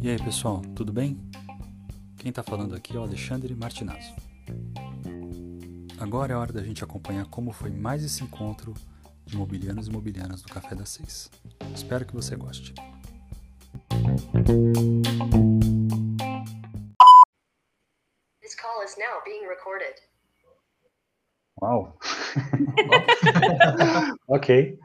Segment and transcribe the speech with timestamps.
[0.00, 1.18] E aí pessoal, tudo bem?
[2.16, 4.14] Quem está falando aqui é o Alexandre Martinazzo.
[5.98, 8.72] Agora é hora da gente acompanhar como foi mais esse encontro
[9.24, 11.28] de imobiliários e imobiliárias do Café das Seis.
[11.74, 12.72] Espero que você goste.
[18.40, 20.00] This call is now being recorded.
[21.60, 21.98] Uau!
[24.28, 24.78] ok,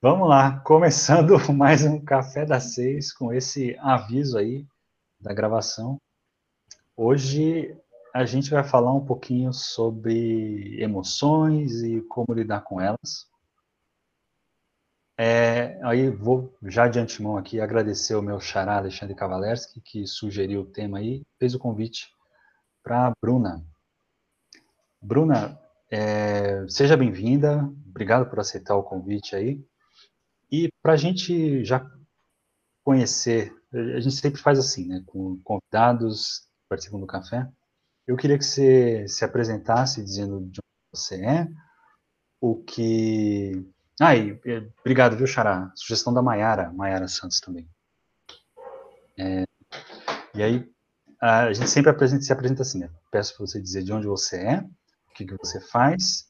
[0.00, 0.60] vamos lá.
[0.60, 4.66] Começando mais um Café das Seis com esse aviso aí
[5.20, 6.00] da gravação.
[6.96, 7.76] Hoje
[8.14, 13.26] a gente vai falar um pouquinho sobre emoções e como lidar com elas.
[15.18, 20.60] É, aí vou já de antemão aqui agradecer o meu xará Alexandre Kavalerski, que sugeriu
[20.62, 22.10] o tema aí, fez o convite
[22.82, 23.64] para a Bruna.
[25.00, 25.58] Bruna,
[25.90, 29.64] é, seja bem-vinda, obrigado por aceitar o convite aí.
[30.50, 31.84] E para a gente já
[32.84, 37.48] conhecer, a gente sempre faz assim, né, com convidados que participam do café.
[38.06, 41.48] Eu queria que você se apresentasse dizendo de onde você é,
[42.40, 43.66] o que
[44.00, 44.38] ah, e,
[44.80, 45.72] obrigado, viu, Xará?
[45.74, 47.66] Sugestão da Maiara, Maiara Santos também.
[49.18, 49.44] É,
[50.34, 50.70] e aí,
[51.18, 52.90] a gente sempre apresenta, se apresenta assim, né?
[53.10, 56.26] Peço para você dizer de onde você é, o que, que você faz,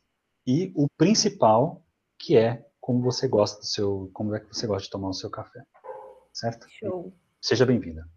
[0.46, 1.84] e o principal,
[2.16, 5.12] que é como você gosta do seu, como é que você gosta de tomar o
[5.12, 5.60] seu café,
[6.32, 6.68] certo?
[6.70, 7.12] Show.
[7.42, 8.08] Seja bem-vinda.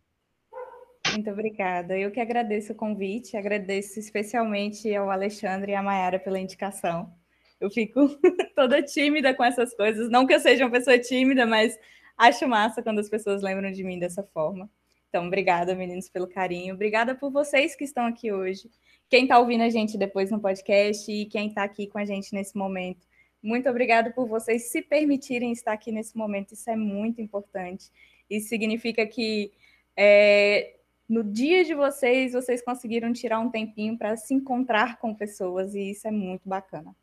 [1.11, 1.97] Muito obrigada.
[1.97, 7.11] Eu que agradeço o convite, agradeço especialmente ao Alexandre e à Mayara pela indicação.
[7.59, 7.99] Eu fico
[8.55, 10.07] toda tímida com essas coisas.
[10.07, 11.75] Não que eu seja uma pessoa tímida, mas
[12.15, 14.69] acho massa quando as pessoas lembram de mim dessa forma.
[15.09, 16.75] Então, obrigada, meninos, pelo carinho.
[16.75, 18.69] Obrigada por vocês que estão aqui hoje.
[19.09, 22.35] Quem está ouvindo a gente depois no podcast e quem está aqui com a gente
[22.35, 23.08] nesse momento.
[23.41, 26.53] Muito obrigada por vocês se permitirem estar aqui nesse momento.
[26.53, 27.89] Isso é muito importante.
[28.29, 29.51] Isso significa que
[29.95, 30.75] é,
[31.07, 35.91] no dia de vocês, vocês conseguiram tirar um tempinho para se encontrar com pessoas e
[35.91, 36.95] isso é muito bacana.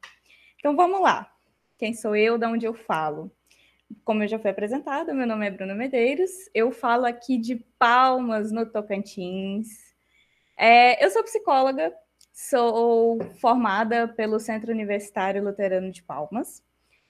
[0.59, 1.33] Então vamos lá.
[1.79, 3.31] Quem sou eu, de onde eu falo?
[4.05, 8.51] Como eu já fui apresentada, meu nome é Bruno Medeiros, eu falo aqui de Palmas,
[8.51, 9.69] no Tocantins.
[10.57, 11.93] É, eu sou psicóloga,
[12.37, 16.63] sou formada pelo Centro Universitário Luterano de Palmas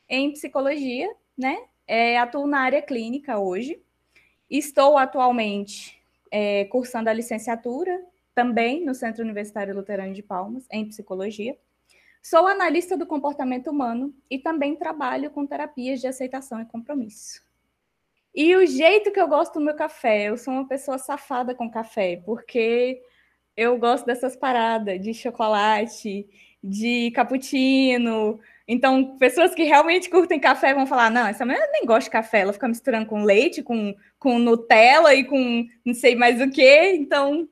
[0.08, 1.58] em psicologia, né?
[1.84, 3.82] É, atuo na área clínica hoje.
[4.48, 6.00] Estou atualmente
[6.30, 8.00] é, cursando a licenciatura
[8.36, 11.58] também no Centro Universitário Luterano de Palmas em psicologia.
[12.22, 17.44] Sou analista do comportamento humano e também trabalho com terapias de aceitação e compromisso.
[18.32, 21.68] E o jeito que eu gosto do meu café, eu sou uma pessoa safada com
[21.68, 23.02] café, porque
[23.56, 26.26] eu gosto dessas paradas de chocolate,
[26.62, 28.38] de cappuccino.
[28.68, 32.40] Então, pessoas que realmente curtem café vão falar: não, essa mulher nem gosta de café,
[32.40, 36.90] ela fica misturando com leite, com, com Nutella e com não sei mais o que.
[36.90, 37.48] Então,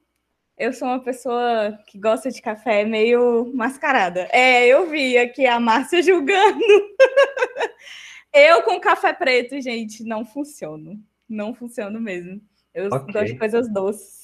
[0.58, 4.28] eu sou uma pessoa que gosta de café meio mascarada.
[4.32, 6.60] É, eu vi aqui a Márcia julgando.
[8.32, 11.00] eu com café preto, gente, não funciono.
[11.28, 12.40] Não funciono mesmo.
[12.74, 13.12] Eu okay.
[13.12, 14.23] gosto de coisas doces.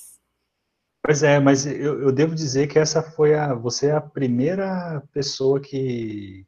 [1.03, 3.55] Pois é, mas eu, eu, devo dizer que essa foi a.
[3.55, 6.47] Você é a primeira pessoa que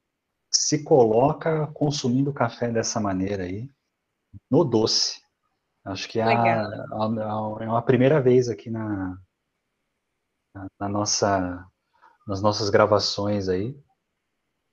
[0.51, 3.69] se coloca consumindo café dessa maneira aí,
[4.51, 5.21] no doce.
[5.85, 9.19] Acho que é, a, a, a, é uma primeira vez aqui na,
[10.79, 11.67] na nossa,
[12.27, 13.77] nas nossas gravações aí.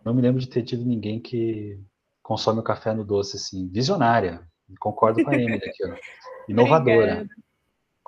[0.04, 1.82] Não me lembro de ter tido ninguém que
[2.22, 4.48] consome o café no doce, assim, visionária.
[4.80, 5.96] Concordo com a Emily aqui, ó.
[6.48, 7.28] Inovadora.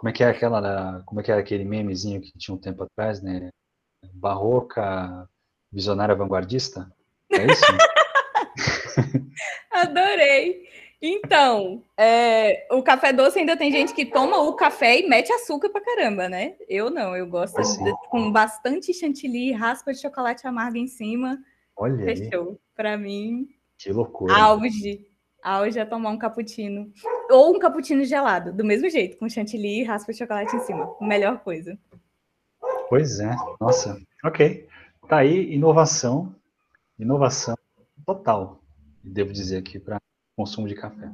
[0.01, 2.81] Como é que é aquela, como é que é aquele memezinho que tinha um tempo
[2.81, 3.51] atrás, né?
[4.15, 5.29] Barroca,
[5.71, 6.91] visionária vanguardista?
[7.31, 7.61] É isso?
[9.69, 10.67] Adorei.
[10.99, 15.69] Então, é, o café doce ainda tem gente que toma o café e mete açúcar
[15.69, 16.55] pra caramba, né?
[16.67, 21.37] Eu não, eu gosto de, com bastante chantilly, raspa de chocolate amargo em cima.
[21.77, 22.49] Olha Fechou.
[22.49, 22.57] Aí.
[22.75, 23.49] Pra mim.
[23.77, 24.33] Que loucura.
[24.33, 25.10] Auge.
[25.41, 26.91] Auge é tomar um cappuccino.
[27.29, 30.95] Ou um cappuccino gelado, do mesmo jeito, com chantilly e raspa de chocolate em cima.
[31.01, 31.77] Melhor coisa.
[32.89, 33.35] Pois é.
[33.59, 33.99] Nossa.
[34.23, 34.67] Ok.
[35.07, 36.35] Tá aí, inovação.
[36.99, 37.55] Inovação
[38.05, 38.61] total,
[39.03, 39.97] devo dizer aqui, para
[40.35, 41.09] consumo de café.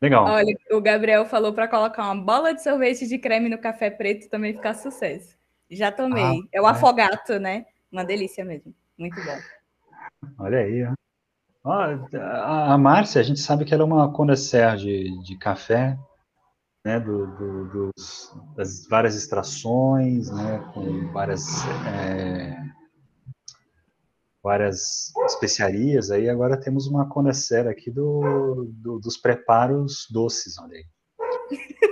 [0.00, 0.24] Legal.
[0.24, 4.28] Olha, o Gabriel falou para colocar uma bola de sorvete de creme no café preto
[4.28, 5.36] também ficar sucesso.
[5.70, 6.22] Já tomei.
[6.22, 6.70] Ah, é o é.
[6.70, 7.66] afogato, né?
[7.92, 8.74] Uma delícia mesmo.
[8.96, 9.38] Muito bom.
[10.38, 10.94] Olha aí, ó.
[11.64, 15.98] A Márcia, a gente sabe que ela é uma connoisseur de, café,
[16.84, 21.44] né, do, do, dos, das várias extrações, né, com várias
[21.86, 22.56] é,
[24.42, 30.84] várias especiarias, aí agora temos uma conhecer aqui do, do, dos preparos doces, olha aí.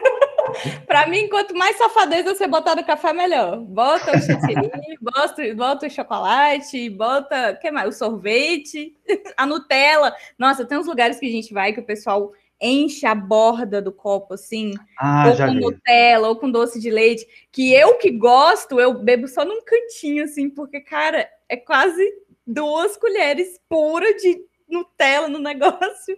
[0.87, 3.59] Para mim, quanto mais safadeza você botar no café, melhor.
[3.61, 4.71] Bota o chantilly,
[5.01, 7.89] bota, bota o chocolate, bota que mais?
[7.89, 8.97] o sorvete,
[9.37, 10.15] a Nutella.
[10.39, 13.93] Nossa, tem uns lugares que a gente vai que o pessoal enche a borda do
[13.93, 15.61] copo assim, ah, ou com vi.
[15.61, 20.25] Nutella, ou com doce de leite, que eu que gosto, eu bebo só num cantinho
[20.25, 22.03] assim, porque cara, é quase
[22.45, 26.17] duas colheres puras de Nutella no negócio.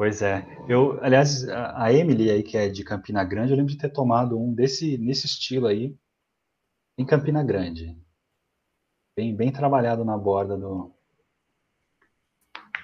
[0.00, 0.46] Pois é.
[0.66, 4.40] Eu, aliás, a Emily aí, que é de Campina Grande, eu lembro de ter tomado
[4.40, 5.94] um desse nesse estilo aí
[6.96, 7.94] em Campina Grande.
[9.14, 10.90] Bem, bem trabalhado na borda do.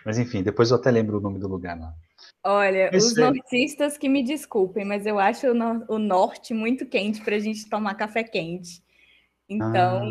[0.05, 1.95] Mas enfim, depois eu até lembro o nome do lugar lá.
[2.45, 3.07] Olha, Esse...
[3.07, 7.37] os nortistas que me desculpem, mas eu acho o, no o norte muito quente para
[7.37, 8.85] a gente tomar café quente.
[9.49, 10.03] Então,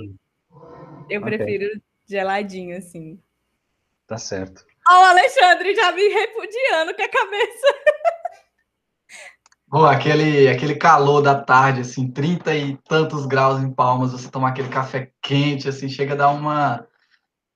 [0.51, 1.81] ah, eu prefiro okay.
[2.07, 3.21] geladinho, assim.
[4.07, 4.65] Tá certo.
[4.87, 7.67] Ó, o Alexandre já me repudiando com a cabeça.
[9.67, 14.49] Pô, aquele, aquele calor da tarde, assim, 30 e tantos graus em Palmas, você tomar
[14.49, 16.87] aquele café quente, assim, chega a dar uma,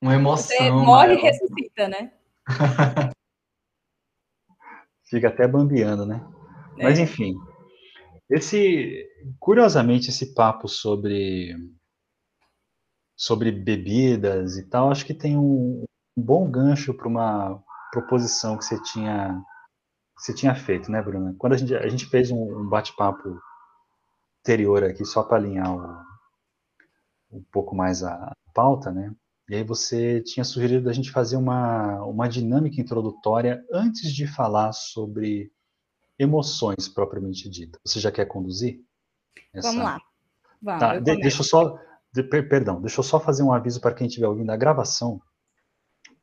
[0.02, 0.58] uma emoção.
[0.58, 2.12] Você morre e ressuscita, né?
[5.06, 6.26] Fica até bambeando, né?
[6.80, 6.84] É.
[6.84, 7.36] Mas, enfim,
[8.30, 9.08] esse,
[9.40, 11.56] curiosamente, esse papo sobre
[13.16, 15.84] sobre bebidas e tal, acho que tem um
[16.20, 17.62] bom gancho para uma
[17.92, 19.42] proposição que você tinha
[20.20, 21.34] você tinha feito, né, Bruna?
[21.38, 23.40] Quando a gente, a gente fez um, bate-papo
[24.42, 29.14] anterior aqui, só para alinhar o, um pouco mais a pauta, né?
[29.50, 34.74] E aí você tinha sugerido a gente fazer uma, uma dinâmica introdutória antes de falar
[34.74, 35.52] sobre
[36.20, 37.80] emoções propriamente ditas.
[37.86, 38.82] Você já quer conduzir?
[39.54, 39.70] Essa...
[39.70, 40.00] Vamos lá.
[40.62, 41.80] Vamos, tá, de, deixa eu só,
[42.14, 45.22] de, perdão, deixa eu só fazer um aviso para quem estiver ouvindo a gravação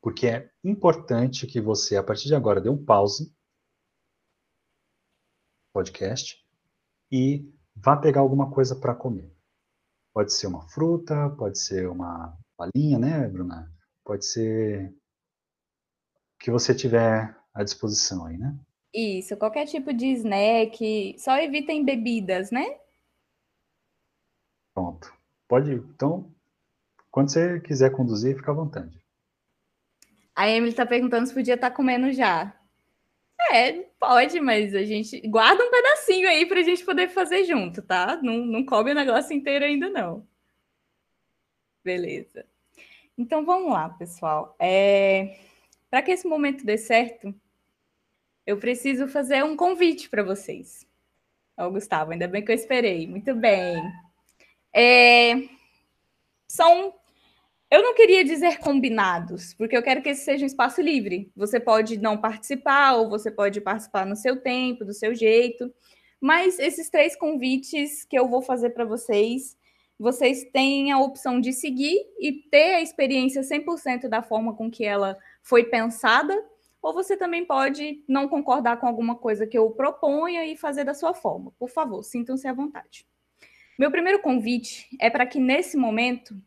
[0.06, 3.34] porque é importante que você, a partir de agora, dê um pause
[5.74, 6.40] podcast
[7.10, 9.34] e vá pegar alguma coisa para comer.
[10.14, 13.68] Pode ser uma fruta, pode ser uma balinha, né, Bruna?
[14.04, 18.56] Pode ser o que você tiver à disposição aí, né?
[18.94, 22.78] Isso, qualquer tipo de snack, só evitem bebidas, né?
[24.72, 25.12] Pronto.
[25.48, 26.32] Pode, então,
[27.10, 29.04] quando você quiser conduzir, fica à vontade.
[30.36, 32.54] A Emily está perguntando se podia estar tá comendo já.
[33.50, 37.80] É, pode, mas a gente guarda um pedacinho aí para a gente poder fazer junto,
[37.80, 38.20] tá?
[38.22, 40.26] Não, não come o negócio inteiro ainda, não.
[41.82, 42.44] Beleza.
[43.16, 44.54] Então vamos lá, pessoal.
[44.58, 45.38] É...
[45.88, 47.34] Para que esse momento dê certo,
[48.46, 50.86] eu preciso fazer um convite para vocês.
[51.56, 53.06] Ó, Gustavo, ainda bem que eu esperei.
[53.06, 53.82] Muito bem.
[54.72, 55.48] É...
[56.48, 56.94] São
[57.70, 61.30] eu não queria dizer combinados, porque eu quero que esse seja um espaço livre.
[61.34, 65.72] Você pode não participar, ou você pode participar no seu tempo, do seu jeito.
[66.20, 69.56] Mas esses três convites que eu vou fazer para vocês,
[69.98, 74.84] vocês têm a opção de seguir e ter a experiência 100% da forma com que
[74.84, 76.34] ela foi pensada,
[76.80, 80.94] ou você também pode não concordar com alguma coisa que eu proponha e fazer da
[80.94, 81.52] sua forma.
[81.58, 83.04] Por favor, sintam-se à vontade.
[83.76, 86.40] Meu primeiro convite é para que nesse momento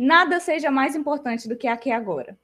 [0.00, 2.38] nada seja mais importante do que aqui agora.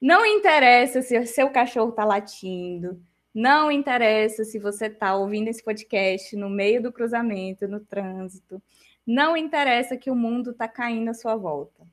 [0.00, 3.02] Não interessa se seu cachorro está latindo,
[3.34, 8.62] não interessa se você está ouvindo esse podcast no meio do cruzamento, no trânsito,
[9.04, 11.84] não interessa que o mundo está caindo à sua volta.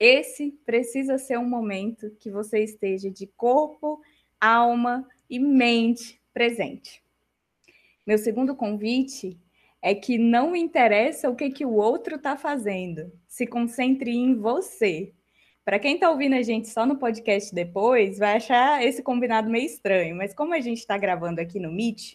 [0.00, 4.00] Esse precisa ser um momento que você esteja de corpo,
[4.40, 7.02] alma e mente presente.
[8.06, 9.38] Meu segundo convite
[9.82, 13.12] é que não interessa o que, que o outro está fazendo.
[13.26, 15.12] Se concentre em você.
[15.64, 19.66] Para quem está ouvindo a gente só no podcast depois, vai achar esse combinado meio
[19.66, 22.14] estranho, mas como a gente está gravando aqui no Meet,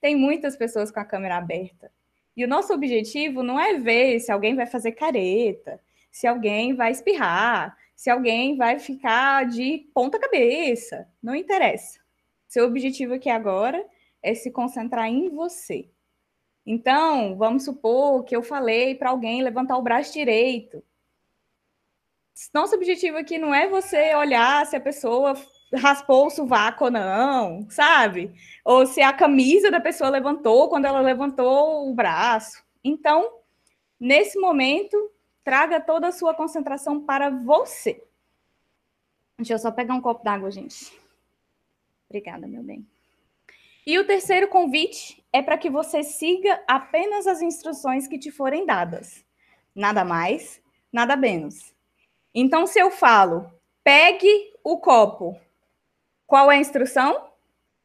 [0.00, 1.92] tem muitas pessoas com a câmera aberta.
[2.34, 6.90] E o nosso objetivo não é ver se alguém vai fazer careta, se alguém vai
[6.90, 11.06] espirrar, se alguém vai ficar de ponta cabeça.
[11.22, 12.00] Não interessa.
[12.48, 13.84] Seu objetivo aqui agora
[14.22, 15.88] é se concentrar em você.
[16.64, 20.82] Então, vamos supor que eu falei para alguém levantar o braço direito.
[22.54, 25.34] Nosso objetivo aqui não é você olhar se a pessoa
[25.74, 28.32] raspou o sovaco ou não, sabe?
[28.64, 32.62] Ou se a camisa da pessoa levantou quando ela levantou o braço.
[32.84, 33.40] Então,
[33.98, 35.10] nesse momento,
[35.42, 38.02] traga toda a sua concentração para você.
[39.36, 40.92] Deixa eu só pegar um copo d'água, gente.
[42.08, 42.86] Obrigada, meu bem.
[43.86, 48.66] E o terceiro convite é para que você siga apenas as instruções que te forem
[48.66, 49.24] dadas.
[49.74, 50.60] Nada mais,
[50.92, 51.74] nada menos.
[52.34, 53.50] Então, se eu falo,
[53.82, 55.40] pegue o copo,
[56.26, 57.28] qual é a instrução?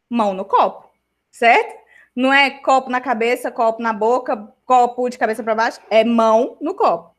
[0.09, 0.89] Mão no copo,
[1.31, 1.77] certo?
[2.15, 6.57] Não é copo na cabeça, copo na boca, copo de cabeça para baixo, é mão
[6.59, 7.15] no copo.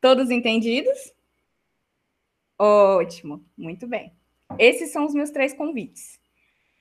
[0.00, 1.12] Todos entendidos?
[2.58, 4.12] Ótimo, muito bem.
[4.58, 6.19] Esses são os meus três convites.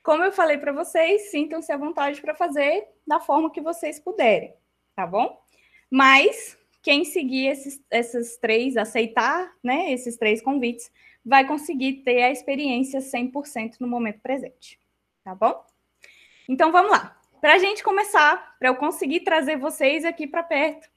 [0.10, 4.56] Como eu falei para vocês, sintam-se à vontade para fazer da forma que vocês puderem,
[4.96, 5.40] tá bom?
[5.88, 10.92] Mas quem seguir esses, esses três, aceitar né, esses três convites,
[11.24, 14.80] vai conseguir ter a experiência 100% no momento presente,
[15.24, 15.64] tá bom?
[16.50, 17.16] Então vamos lá.
[17.40, 20.90] Para a gente começar, para eu conseguir trazer vocês aqui para perto,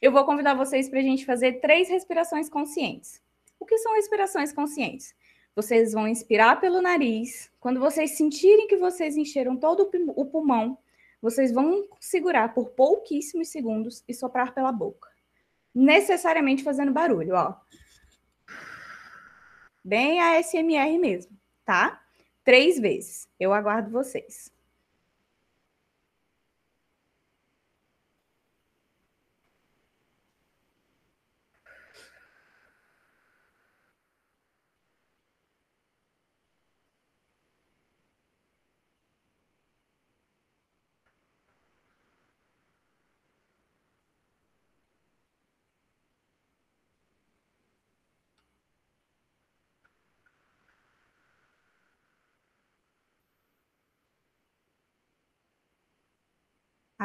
[0.00, 3.22] eu vou convidar vocês para a gente fazer três respirações conscientes.
[3.60, 5.14] O que são respirações conscientes?
[5.56, 7.50] Vocês vão inspirar pelo nariz.
[7.58, 10.76] Quando vocês sentirem que vocês encheram todo o pulmão,
[11.20, 15.08] vocês vão segurar por pouquíssimos segundos e soprar pela boca.
[15.74, 17.54] Necessariamente fazendo barulho, ó.
[19.82, 21.34] Bem ASMR mesmo,
[21.64, 22.02] tá?
[22.44, 23.26] Três vezes.
[23.40, 24.52] Eu aguardo vocês.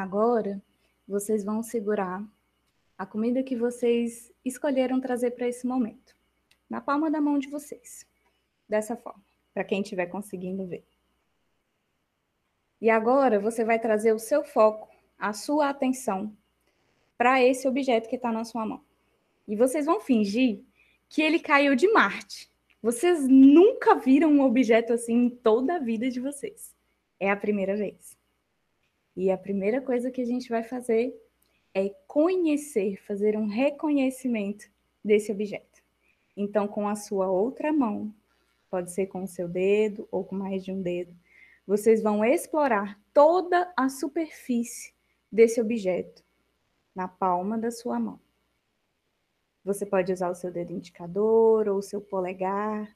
[0.01, 0.59] Agora,
[1.07, 2.27] vocês vão segurar
[2.97, 6.15] a comida que vocês escolheram trazer para esse momento,
[6.67, 8.03] na palma da mão de vocês.
[8.67, 10.83] Dessa forma, para quem estiver conseguindo ver.
[12.81, 14.89] E agora você vai trazer o seu foco,
[15.19, 16.35] a sua atenção
[17.15, 18.83] para esse objeto que está na sua mão.
[19.47, 20.63] E vocês vão fingir
[21.09, 22.49] que ele caiu de Marte.
[22.81, 26.75] Vocês nunca viram um objeto assim em toda a vida de vocês.
[27.19, 28.19] É a primeira vez.
[29.15, 31.13] E a primeira coisa que a gente vai fazer
[31.73, 34.69] é conhecer, fazer um reconhecimento
[35.03, 35.81] desse objeto.
[36.35, 38.13] Então, com a sua outra mão,
[38.69, 41.13] pode ser com o seu dedo ou com mais de um dedo,
[41.67, 44.93] vocês vão explorar toda a superfície
[45.31, 46.23] desse objeto
[46.95, 48.19] na palma da sua mão.
[49.63, 52.95] Você pode usar o seu dedo indicador ou o seu polegar.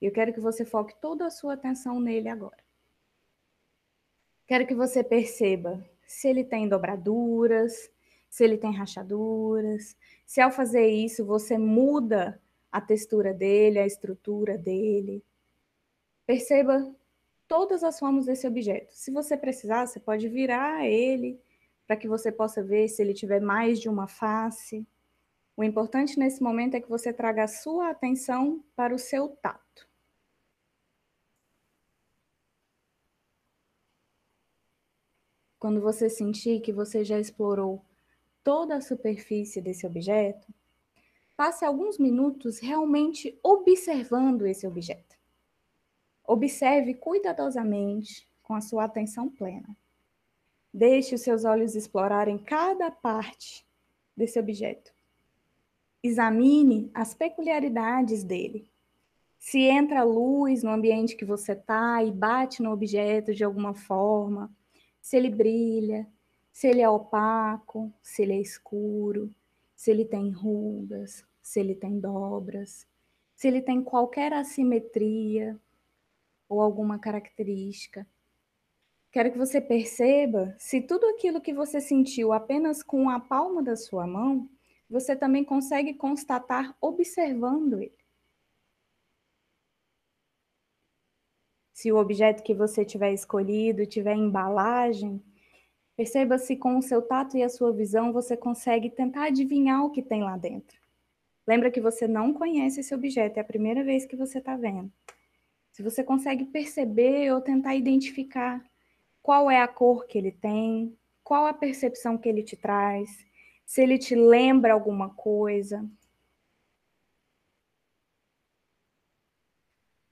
[0.00, 2.61] Eu quero que você foque toda a sua atenção nele agora.
[4.52, 7.90] Quero que você perceba se ele tem dobraduras,
[8.28, 12.38] se ele tem rachaduras, se ao fazer isso você muda
[12.70, 15.24] a textura dele, a estrutura dele.
[16.26, 16.94] Perceba
[17.48, 18.92] todas as formas desse objeto.
[18.94, 21.40] Se você precisar, você pode virar ele
[21.86, 24.86] para que você possa ver se ele tiver mais de uma face.
[25.56, 29.90] O importante nesse momento é que você traga a sua atenção para o seu tato.
[35.62, 37.84] Quando você sentir que você já explorou
[38.42, 40.52] toda a superfície desse objeto,
[41.36, 45.16] passe alguns minutos realmente observando esse objeto.
[46.26, 49.76] Observe cuidadosamente, com a sua atenção plena.
[50.74, 53.64] Deixe os seus olhos explorarem cada parte
[54.16, 54.92] desse objeto.
[56.02, 58.68] Examine as peculiaridades dele.
[59.38, 64.52] Se entra luz no ambiente que você está e bate no objeto de alguma forma,
[65.02, 66.08] se ele brilha,
[66.52, 69.34] se ele é opaco, se ele é escuro,
[69.74, 72.86] se ele tem rugas, se ele tem dobras,
[73.34, 75.60] se ele tem qualquer assimetria
[76.48, 78.06] ou alguma característica.
[79.10, 83.76] Quero que você perceba se tudo aquilo que você sentiu apenas com a palma da
[83.76, 84.48] sua mão,
[84.88, 88.01] você também consegue constatar observando ele.
[91.82, 95.20] Se o objeto que você tiver escolhido tiver embalagem,
[95.96, 99.90] perceba se com o seu tato e a sua visão você consegue tentar adivinhar o
[99.90, 100.78] que tem lá dentro.
[101.44, 104.92] Lembra que você não conhece esse objeto, é a primeira vez que você está vendo.
[105.72, 108.64] Se você consegue perceber ou tentar identificar
[109.20, 113.10] qual é a cor que ele tem, qual a percepção que ele te traz,
[113.66, 115.84] se ele te lembra alguma coisa.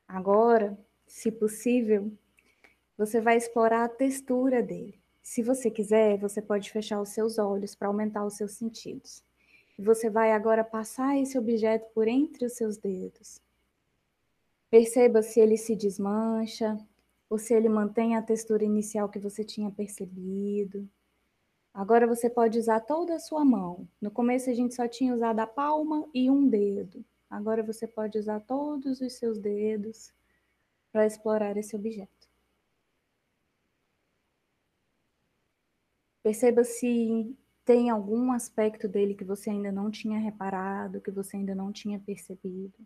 [0.09, 0.77] Agora,
[1.11, 2.13] se possível,
[2.97, 4.99] você vai explorar a textura dele.
[5.21, 9.23] Se você quiser, você pode fechar os seus olhos para aumentar os seus sentidos.
[9.77, 13.43] Você vai agora passar esse objeto por entre os seus dedos.
[14.71, 16.79] Perceba se ele se desmancha
[17.29, 20.89] ou se ele mantém a textura inicial que você tinha percebido.
[21.75, 23.87] Agora você pode usar toda a sua mão.
[24.01, 27.05] No começo a gente só tinha usado a palma e um dedo.
[27.29, 30.13] agora você pode usar todos os seus dedos
[30.93, 32.29] para explorar esse objeto.
[36.23, 41.55] Perceba se tem algum aspecto dele que você ainda não tinha reparado, que você ainda
[41.55, 42.79] não tinha percebido.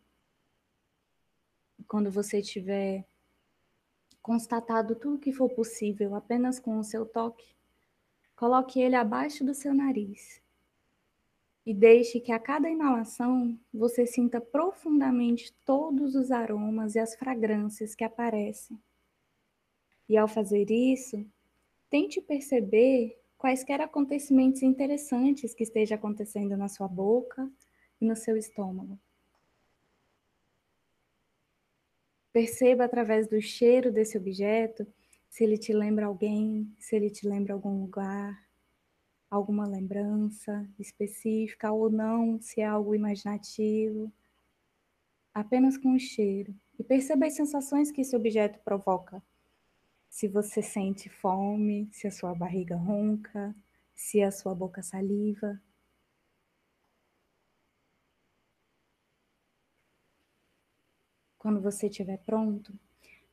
[1.89, 3.05] Quando você tiver
[4.23, 7.57] constatado tudo que for possível apenas com o seu toque,
[8.37, 10.44] coloque ele abaixo do seu nariz
[11.67, 17.95] e deixe que a cada inalação você sinta profundamente todos os aromas e as fragrâncias
[17.95, 18.79] que aparecem.
[20.09, 21.25] E ao fazer isso,
[21.89, 27.51] tente perceber quaisquer acontecimentos interessantes que estejam acontecendo na sua boca
[28.01, 28.99] e no seu estômago.
[32.33, 34.87] Perceba através do cheiro desse objeto
[35.31, 38.41] se ele te lembra alguém, se ele te lembra algum lugar,
[39.35, 44.13] alguma lembrança específica ou não, se é algo imaginativo.
[45.33, 46.55] Apenas com o cheiro.
[46.79, 49.23] E perceba as sensações que esse objeto provoca
[50.09, 53.53] se você sente fome, se a sua barriga ronca,
[53.95, 55.61] se a sua boca saliva.
[61.37, 62.73] Quando você estiver pronto,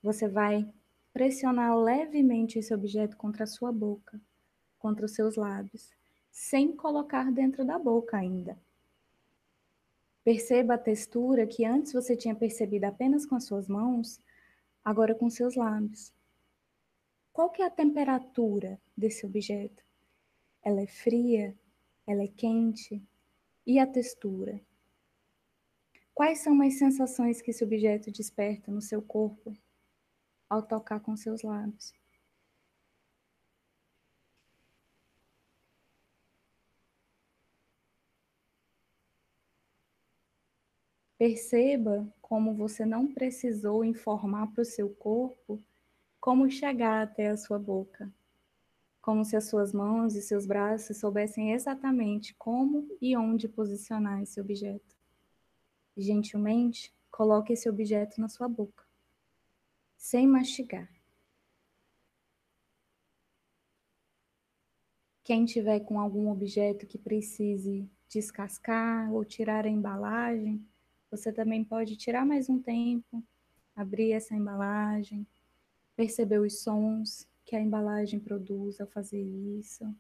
[0.02, 0.68] você vai
[1.14, 4.20] pressionar levemente esse objeto contra a sua boca,
[4.82, 5.92] contra os seus lábios,
[6.32, 8.58] sem colocar dentro da boca ainda.
[10.24, 14.20] Perceba a textura que antes você tinha percebido apenas com as suas mãos,
[14.84, 16.14] agora com seus lábios.
[17.32, 19.84] Qual que é a temperatura desse objeto?
[20.64, 21.56] Ela é fria?
[22.06, 23.02] Ela é quente?
[23.66, 24.62] E a textura?
[26.14, 29.56] Quais são as sensações que esse objeto desperta no seu corpo
[30.50, 31.94] ao tocar com seus lábios?
[41.22, 45.62] Perceba como você não precisou informar para o seu corpo
[46.20, 48.12] como chegar até a sua boca.
[49.00, 54.42] Como se as suas mãos e seus braços soubessem exatamente como e onde posicionar esse
[54.42, 54.98] objeto.
[55.96, 58.84] Gentilmente, coloque esse objeto na sua boca,
[59.96, 60.90] sem mastigar.
[65.24, 70.68] Quem tiver com algum objeto que precise descascar ou tirar a embalagem,
[71.12, 73.22] você também pode tirar mais um tempo,
[73.76, 75.28] abrir essa embalagem,
[75.94, 79.94] perceber os sons que a embalagem produz ao fazer isso.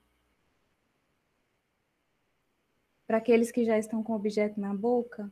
[3.05, 5.29] Para aqueles que já estão com o objeto na boca,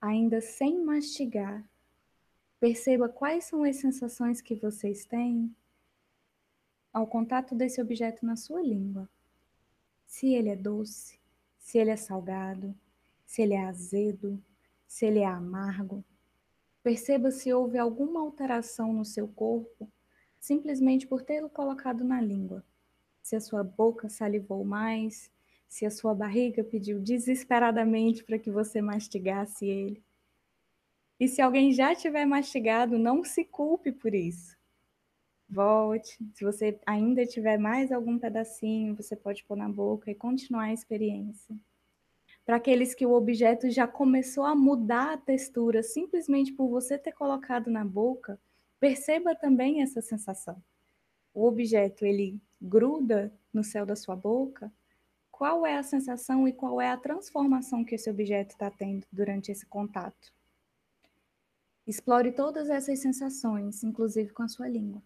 [0.00, 1.64] ainda sem mastigar,
[2.58, 5.54] perceba quais são as sensações que vocês têm
[6.92, 9.08] ao contato desse objeto na sua língua.
[10.04, 11.20] Se ele é doce,
[11.60, 12.74] se ele é salgado,
[13.24, 14.42] se ele é azedo,
[14.88, 16.04] se ele é amargo,
[16.88, 19.90] Perceba se houve alguma alteração no seu corpo
[20.40, 22.64] simplesmente por tê-lo colocado na língua.
[23.22, 25.30] Se a sua boca salivou mais,
[25.68, 30.02] se a sua barriga pediu desesperadamente para que você mastigasse ele.
[31.20, 34.56] E se alguém já tiver mastigado, não se culpe por isso.
[35.46, 36.16] Volte.
[36.32, 40.72] Se você ainda tiver mais algum pedacinho, você pode pôr na boca e continuar a
[40.72, 41.54] experiência
[42.48, 47.12] para aqueles que o objeto já começou a mudar a textura simplesmente por você ter
[47.12, 48.40] colocado na boca,
[48.80, 50.56] perceba também essa sensação.
[51.34, 54.72] O objeto ele gruda no céu da sua boca.
[55.30, 59.52] Qual é a sensação e qual é a transformação que esse objeto está tendo durante
[59.52, 60.32] esse contato?
[61.86, 65.02] Explore todas essas sensações, inclusive com a sua língua.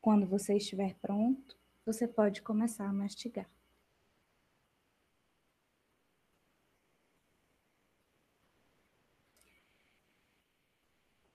[0.00, 3.57] Quando você estiver pronto, você pode começar a mastigar.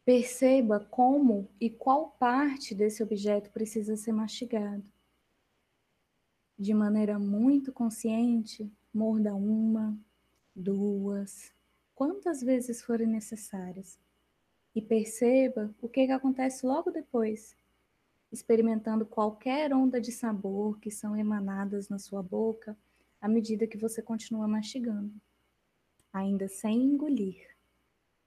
[0.06, 4.84] Perceba como e qual parte desse objeto precisa ser mastigado.
[6.60, 9.98] De maneira muito consciente, morda uma,
[10.54, 11.54] duas,
[11.96, 13.98] quantas vezes forem necessárias.
[14.76, 17.56] E perceba o que, que acontece logo depois,
[18.30, 22.78] experimentando qualquer onda de sabor que são emanadas na sua boca
[23.22, 25.14] à medida que você continua mastigando,
[26.12, 27.53] ainda sem engolir.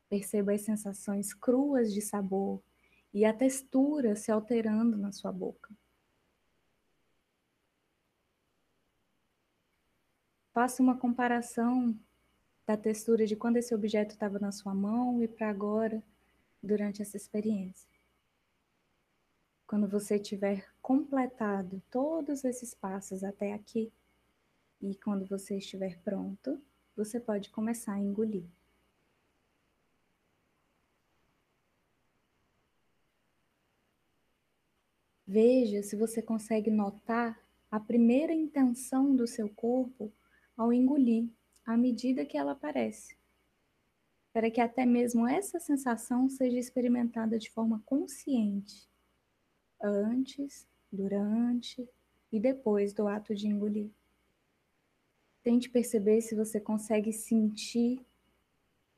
[0.08, 2.62] Perceba as sensações cruas de sabor
[3.12, 5.74] e a textura se alterando na sua boca.
[10.52, 11.98] Faça uma comparação
[12.66, 16.02] da textura de quando esse objeto estava na sua mão e para agora,
[16.62, 17.88] durante essa experiência.
[19.66, 23.92] Quando você tiver completado todos esses passos até aqui,
[24.80, 26.60] e quando você estiver pronto,
[26.96, 28.55] você pode começar a engolir.
[35.38, 37.38] Veja se você consegue notar
[37.70, 40.10] a primeira intenção do seu corpo
[40.56, 41.28] ao engolir,
[41.66, 43.18] à medida que ela aparece.
[44.32, 48.88] Para que até mesmo essa sensação seja experimentada de forma consciente,
[49.78, 51.86] antes, durante
[52.32, 53.90] e depois do ato de engolir.
[55.42, 58.00] Tente perceber se você consegue sentir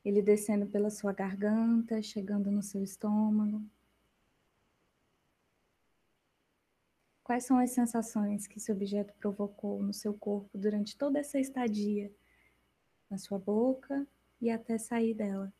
[0.05, 3.61] ele descendo pela sua garganta, chegando no seu estômago.
[7.29, 12.11] Quais são as sensações que esse objeto provocou no seu corpo durante toda essa estadia
[13.07, 14.07] na sua boca
[14.41, 15.53] e até sair dela?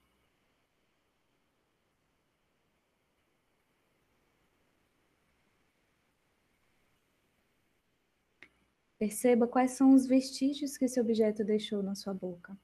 [8.98, 12.58] Perceba quais são os vestígios que esse objeto deixou na sua boca.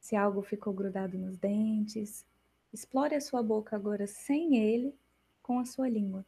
[0.00, 2.24] Se algo ficou grudado nos dentes,
[2.72, 4.98] explore a sua boca agora sem ele,
[5.42, 6.24] com a sua língua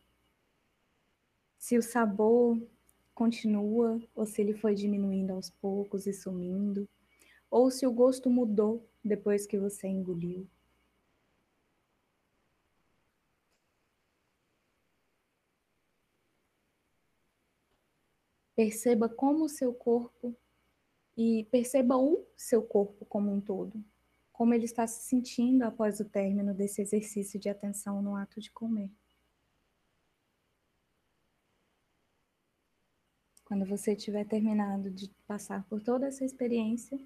[1.65, 2.61] se o sabor
[3.15, 6.87] continua ou se ele foi diminuindo aos poucos e sumindo,
[7.51, 10.47] ou se o gosto mudou depois que você engoliu.
[18.55, 20.37] Perceba como o seu corpo
[21.17, 23.83] e perceba o seu corpo como um todo,
[24.35, 28.51] como ele está se sentindo após o término desse exercício de atenção no ato de
[28.51, 28.91] comer.
[33.45, 37.01] Quando você tiver terminado de passar por toda essa experiência,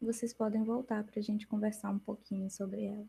[0.00, 3.06] vocês podem voltar para a gente conversar um pouquinho sobre ela.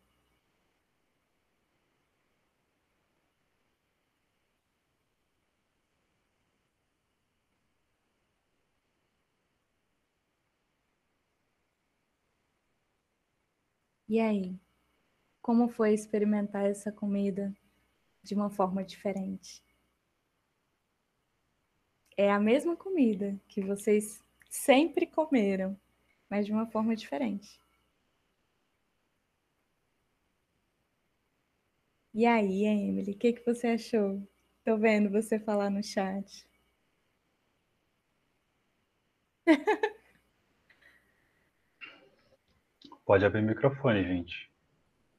[14.10, 14.60] E aí,
[15.42, 17.54] como foi experimentar essa comida
[18.24, 19.64] de uma forma diferente?
[22.18, 25.80] É a mesma comida que vocês sempre comeram,
[26.30, 27.62] mas de uma forma diferente.
[32.14, 34.28] E aí, Emily, o que, que você achou?
[34.66, 36.48] Tô vendo você falar no chat.
[43.06, 44.52] Pode abrir o microfone, gente.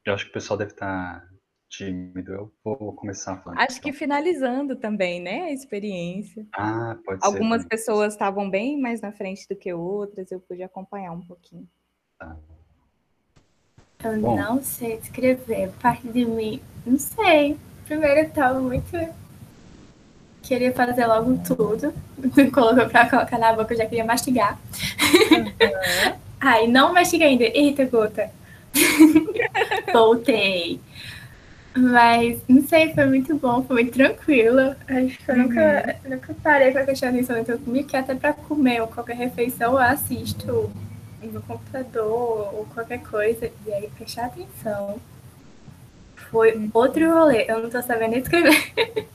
[0.04, 1.37] Eu acho que o pessoal deve estar tá
[1.68, 2.32] tímido.
[2.32, 3.60] Eu vou começar falando.
[3.60, 6.46] Acho que finalizando também, né, a experiência.
[6.52, 7.68] Ah, pode Algumas ser.
[7.68, 11.68] pessoas estavam bem mais na frente do que outras, eu pude acompanhar um pouquinho.
[12.18, 12.36] Tá.
[14.04, 14.36] Eu Bom.
[14.36, 15.72] não sei descrever.
[15.82, 17.56] Parte de mim, não sei.
[17.84, 18.96] Primeiro eu tava muito.
[20.42, 21.92] Queria fazer logo tudo.
[22.52, 24.58] Colocou pra colocar na boca, eu já queria mastigar.
[26.40, 27.44] Ai, não mastiguei ainda.
[27.44, 28.30] Eita, gota.
[29.92, 30.80] Voltei.
[31.78, 34.74] Mas, não sei, foi muito bom, foi muito tranquilo.
[34.88, 38.14] Acho que eu nunca, nunca parei pra prestar atenção no que eu comi, que até
[38.16, 40.70] pra comer ou qualquer refeição eu assisto
[41.22, 43.50] no computador ou qualquer coisa.
[43.64, 44.98] E aí, prestar atenção.
[46.30, 47.44] Foi outro rolê.
[47.48, 48.72] Eu não tô sabendo nem escrever.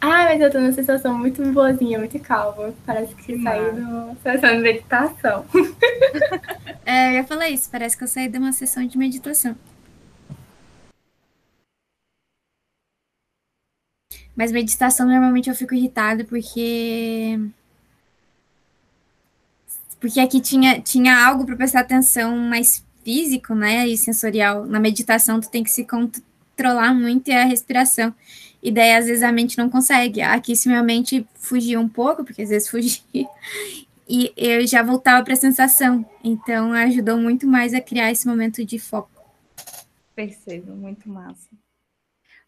[0.00, 2.74] ah, mas eu tô numa sensação muito boazinha, muito calma.
[2.84, 5.44] Parece que, Que saí de uma sessão de meditação.
[6.86, 9.54] É, eu ia falar isso, parece que eu saí de uma sessão de meditação.
[14.40, 17.38] Mas meditação normalmente eu fico irritada porque.
[20.00, 23.86] Porque aqui tinha, tinha algo para prestar atenção mais físico, né?
[23.86, 24.64] E sensorial.
[24.64, 28.14] Na meditação, tu tem que se controlar muito e a respiração.
[28.62, 30.22] E daí, às vezes, a mente não consegue.
[30.22, 33.02] Aqui, se minha mente fugia um pouco, porque às vezes fugia,
[34.08, 36.02] e eu já voltava para a sensação.
[36.24, 39.10] Então, ajudou muito mais a criar esse momento de foco.
[40.16, 41.50] Percebo, muito massa.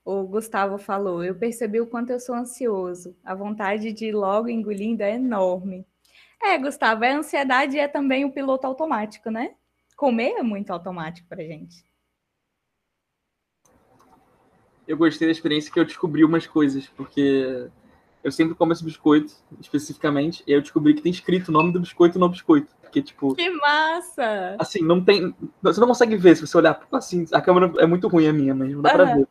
[0.04, 3.16] O Gustavo falou: eu percebi o quanto eu sou ansioso.
[3.24, 5.86] A vontade de ir logo engolindo é enorme.
[6.42, 9.54] É, Gustavo, a ansiedade é também o piloto automático, né?
[9.96, 11.84] Comer é muito automático pra gente.
[14.86, 17.68] eu gostei da experiência que eu descobri umas coisas, porque
[18.22, 21.80] eu sempre como esse biscoito, especificamente, e eu descobri que tem escrito o nome do
[21.80, 22.74] biscoito no biscoito.
[22.80, 24.56] Porque, tipo, Que massa!
[24.58, 25.34] assim, não tem.
[25.62, 26.86] Você não consegue ver se você olhar.
[26.92, 29.16] Assim, a câmera é muito ruim a minha, mas não dá pra Aham.
[29.16, 29.28] ver.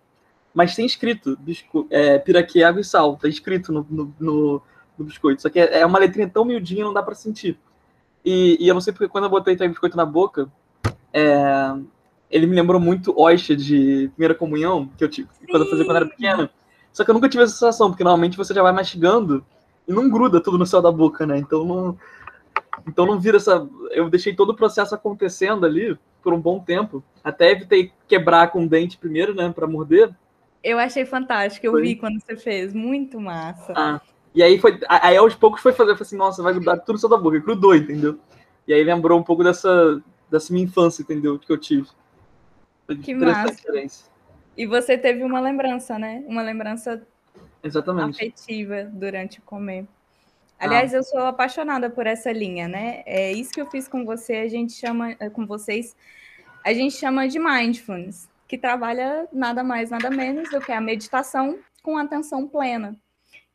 [0.53, 1.87] Mas tem escrito bisco...
[1.89, 3.15] é, piraquê, água e sal.
[3.17, 4.61] Tá escrito no, no, no-
[4.97, 5.41] no biscoito.
[5.41, 7.57] Só que é é uma letrinha tão miudinha, não dá pra sentir.
[8.23, 10.51] E, e eu não sei porque quando eu botei o biscoito na boca,
[11.13, 11.73] é,
[12.29, 15.97] ele me lembrou muito Oxa de primeira comunhão, que eu tive quando eu fazia quando
[15.97, 16.49] eu era pequeno.
[16.93, 19.43] Só que eu nunca tive essa sensação, porque normalmente você já vai mastigando
[19.87, 21.37] e não gruda tudo no céu da boca, né?
[21.37, 21.97] Então não.
[22.87, 23.67] Então não vira essa.
[23.91, 27.03] Eu deixei todo o processo acontecendo ali por um bom tempo.
[27.23, 29.51] Até evitei quebrar com o dente primeiro, né?
[29.55, 30.13] Pra morder.
[30.63, 31.81] Eu achei fantástico, eu Foi.
[31.81, 33.73] vi quando você fez, muito massa.
[33.75, 34.01] Ah,
[34.33, 34.79] e aí foi.
[34.87, 37.39] Aí aos poucos foi fazer, eu falei assim, nossa, vai grudar tudo céu da boca,
[37.39, 38.19] grudou, entendeu?
[38.67, 41.39] E aí lembrou um pouco dessa, dessa minha infância, entendeu?
[41.39, 41.87] Que eu tive.
[42.85, 43.55] Foi Que massa.
[44.55, 46.23] E você teve uma lembrança, né?
[46.27, 47.01] Uma lembrança
[47.63, 48.15] Exatamente.
[48.15, 49.85] afetiva durante o comer.
[50.59, 50.65] Ah.
[50.65, 53.01] Aliás, eu sou apaixonada por essa linha, né?
[53.05, 55.95] É isso que eu fiz com você, a gente chama com vocês,
[56.63, 61.57] a gente chama de mindfulness, que trabalha nada mais, nada menos do que a meditação
[61.81, 62.99] com atenção plena.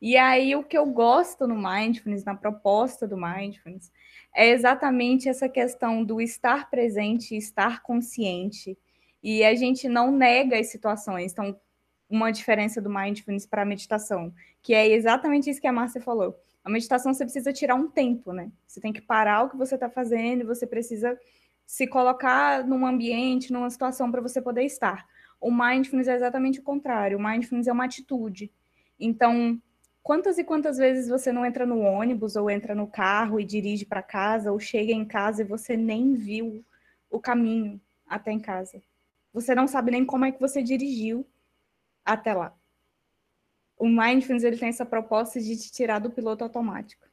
[0.01, 3.91] E aí o que eu gosto no mindfulness, na proposta do mindfulness,
[4.33, 8.75] é exatamente essa questão do estar presente, estar consciente.
[9.21, 11.31] E a gente não nega as situações.
[11.31, 11.55] Então,
[12.09, 14.33] uma diferença do mindfulness para a meditação,
[14.63, 16.35] que é exatamente isso que a Márcia falou.
[16.65, 18.51] A meditação você precisa tirar um tempo, né?
[18.65, 21.15] Você tem que parar o que você está fazendo, você precisa
[21.67, 25.05] se colocar num ambiente, numa situação para você poder estar.
[25.39, 27.17] O mindfulness é exatamente o contrário.
[27.17, 28.49] O mindfulness é uma atitude.
[28.97, 29.61] Então,
[30.01, 33.85] quantas e quantas vezes você não entra no ônibus ou entra no carro e dirige
[33.85, 36.65] para casa ou chega em casa e você nem viu
[37.11, 38.81] o caminho até em casa?
[39.33, 41.27] Você não sabe nem como é que você dirigiu
[42.05, 42.55] até lá.
[43.77, 47.05] O mindfulness ele tem essa proposta de te tirar do piloto automático.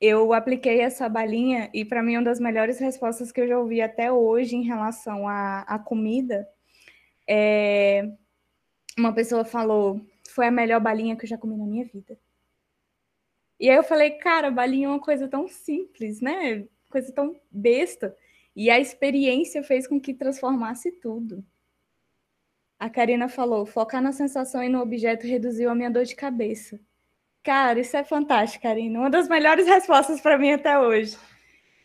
[0.00, 3.80] Eu apliquei essa balinha e para mim uma das melhores respostas que eu já ouvi
[3.80, 6.48] até hoje em relação à, à comida
[7.28, 8.08] é
[8.98, 12.18] uma pessoa falou foi a melhor balinha que eu já comi na minha vida.
[13.58, 16.66] E aí eu falei, cara, balinha é uma coisa tão simples, né?
[16.90, 18.16] Coisa tão besta.
[18.54, 21.44] E a experiência fez com que transformasse tudo.
[22.78, 26.80] A Karina falou: focar na sensação e no objeto reduziu a minha dor de cabeça.
[27.44, 28.98] Cara, isso é fantástico, Karina.
[28.98, 31.18] Uma das melhores respostas para mim até hoje.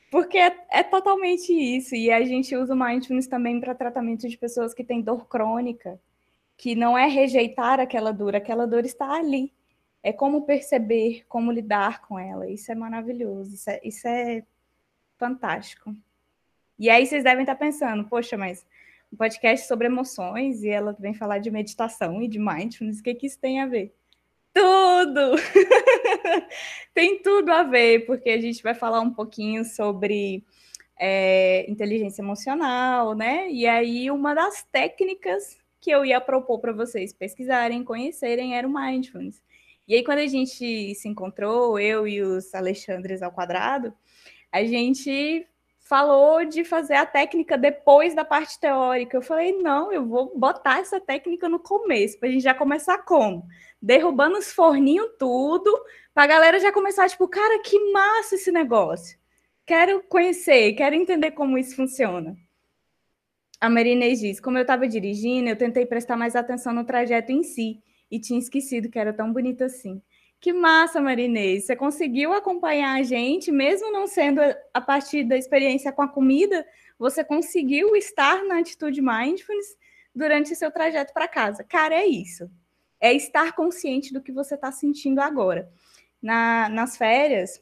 [0.10, 1.94] Porque é, é totalmente isso.
[1.96, 6.00] E a gente usa o mindfulness também para tratamento de pessoas que têm dor crônica,
[6.56, 9.54] que não é rejeitar aquela dor, aquela dor está ali.
[10.02, 12.50] É como perceber, como lidar com ela.
[12.50, 14.44] Isso é maravilhoso, isso é, isso é
[15.18, 15.94] fantástico.
[16.80, 18.66] E aí vocês devem estar pensando, poxa, mas
[19.12, 23.14] um podcast sobre emoções e ela vem falar de meditação e de mindfulness, o que,
[23.14, 23.94] que isso tem a ver?
[24.60, 25.38] Tudo!
[26.94, 30.44] tem tudo a ver, porque a gente vai falar um pouquinho sobre
[31.00, 33.50] é, inteligência emocional, né?
[33.50, 38.74] E aí, uma das técnicas que eu ia propor para vocês pesquisarem, conhecerem, era o
[38.74, 39.42] mindfulness.
[39.88, 43.94] E aí, quando a gente se encontrou, eu e os Alexandres ao quadrado,
[44.52, 45.48] a gente
[45.90, 49.18] falou de fazer a técnica depois da parte teórica.
[49.18, 53.00] Eu falei, não, eu vou botar essa técnica no começo, para a gente já começar
[53.00, 53.48] como?
[53.82, 55.68] Derrubando os forninhos tudo,
[56.14, 59.18] para a galera já começar, tipo, cara, que massa esse negócio.
[59.66, 62.38] Quero conhecer, quero entender como isso funciona.
[63.60, 67.42] A Marinês diz, como eu estava dirigindo, eu tentei prestar mais atenção no trajeto em
[67.42, 70.00] si, e tinha esquecido que era tão bonito assim.
[70.40, 71.66] Que massa, Marinês.
[71.66, 74.40] Você conseguiu acompanhar a gente, mesmo não sendo
[74.74, 76.66] a partir da experiência com a comida,
[76.98, 79.78] você conseguiu estar na atitude mindfulness
[80.16, 81.64] durante seu trajeto para casa.
[81.64, 82.50] Cara, é isso.
[83.02, 85.70] É estar consciente do que você está sentindo agora.
[86.22, 87.62] Na, nas férias,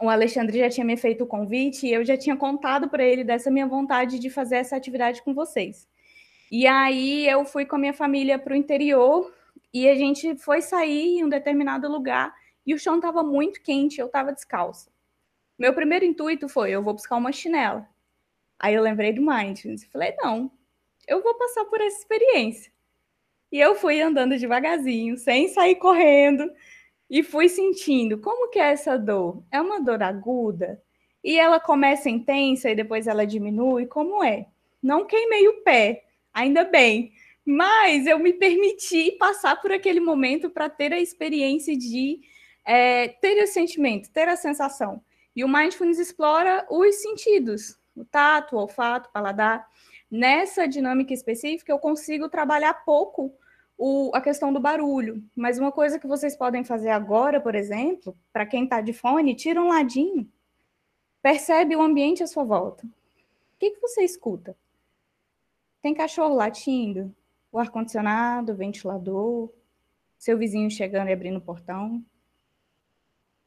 [0.00, 3.22] o Alexandre já tinha me feito o convite e eu já tinha contado para ele
[3.22, 5.88] dessa minha vontade de fazer essa atividade com vocês.
[6.50, 9.32] E aí eu fui com a minha família para o interior
[9.72, 12.34] e a gente foi sair em um determinado lugar
[12.66, 14.90] e o chão estava muito quente, eu estava descalça.
[15.58, 17.88] Meu primeiro intuito foi, eu vou buscar uma chinela.
[18.58, 19.84] Aí eu lembrei do Mindfulness.
[19.86, 20.50] Falei, não,
[21.06, 22.72] eu vou passar por essa experiência.
[23.50, 26.50] E eu fui andando devagarzinho, sem sair correndo,
[27.10, 29.42] e fui sentindo como que é essa dor.
[29.50, 30.82] É uma dor aguda?
[31.22, 33.86] E ela começa intensa e depois ela diminui?
[33.86, 34.46] Como é?
[34.82, 37.12] Não queimei o pé, ainda bem.
[37.44, 42.20] Mas eu me permiti passar por aquele momento para ter a experiência de
[42.64, 45.02] é, ter o sentimento, ter a sensação.
[45.34, 49.66] E o Mindfulness explora os sentidos, o tato, o olfato, o paladar.
[50.10, 53.34] Nessa dinâmica específica, eu consigo trabalhar pouco
[53.78, 55.24] o, a questão do barulho.
[55.34, 59.34] Mas uma coisa que vocês podem fazer agora, por exemplo, para quem está de fone,
[59.34, 60.30] tira um ladinho.
[61.22, 62.84] Percebe o ambiente à sua volta.
[62.84, 64.56] O que, que você escuta?
[65.80, 67.14] Tem cachorro latindo?
[67.52, 69.52] O ar-condicionado, o ventilador,
[70.18, 72.02] seu vizinho chegando e abrindo o portão.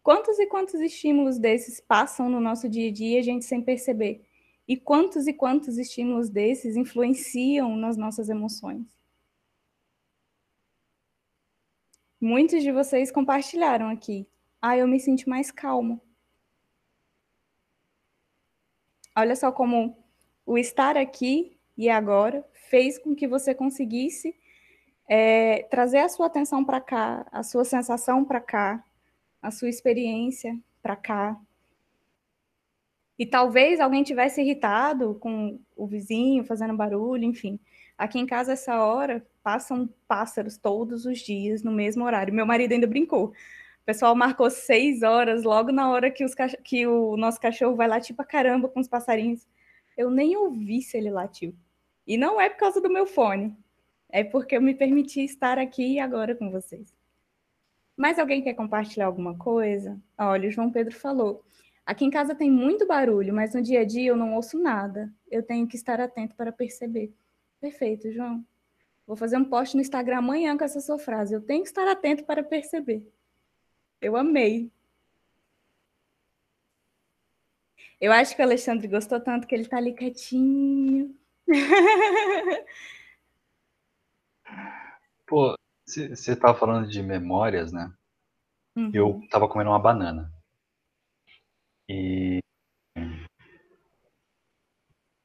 [0.04, 4.24] Quantos e quantos estímulos desses passam no nosso dia a dia, a gente sem perceber?
[4.68, 8.86] E quantos e quantos estímulos desses influenciam nas nossas emoções?
[12.22, 14.28] Muitos de vocês compartilharam aqui.
[14.62, 16.00] Ah, eu me sinto mais calmo.
[19.16, 19.98] Olha só como
[20.46, 24.36] o estar aqui e agora fez com que você conseguisse
[25.08, 28.84] é, trazer a sua atenção para cá, a sua sensação para cá,
[29.42, 31.40] a sua experiência para cá.
[33.18, 37.58] E talvez alguém tivesse irritado com o vizinho fazendo barulho, enfim.
[37.98, 42.34] Aqui em casa, essa hora, passam pássaros todos os dias, no mesmo horário.
[42.34, 43.28] Meu marido ainda brincou.
[43.28, 47.88] O pessoal marcou seis horas, logo na hora que, os, que o nosso cachorro vai
[47.88, 49.48] latir pra caramba com os passarinhos.
[49.98, 51.56] Eu nem ouvi se ele latiu.
[52.06, 53.56] E não é por causa do meu fone.
[54.10, 56.96] É porque eu me permiti estar aqui agora com vocês.
[57.98, 60.00] Mais alguém quer compartilhar alguma coisa?
[60.18, 61.44] Olha, o João Pedro falou.
[61.86, 65.14] Aqui em casa tem muito barulho, mas no dia a dia eu não ouço nada.
[65.30, 67.14] Eu tenho que estar atento para perceber.
[67.62, 68.46] Perfeito, João.
[69.08, 71.34] Vou fazer um post no Instagram amanhã com essa sua frase.
[71.34, 73.08] Eu tenho que estar atento para perceber.
[74.02, 74.72] Eu amei.
[78.02, 81.16] Eu acho que o Alexandre gostou tanto que ele está ali quietinho.
[85.28, 85.56] Pô,
[85.86, 87.92] você estava falando de memórias, né?
[88.76, 88.92] Uhum.
[88.94, 90.32] Eu estava comendo uma banana.
[91.88, 92.40] E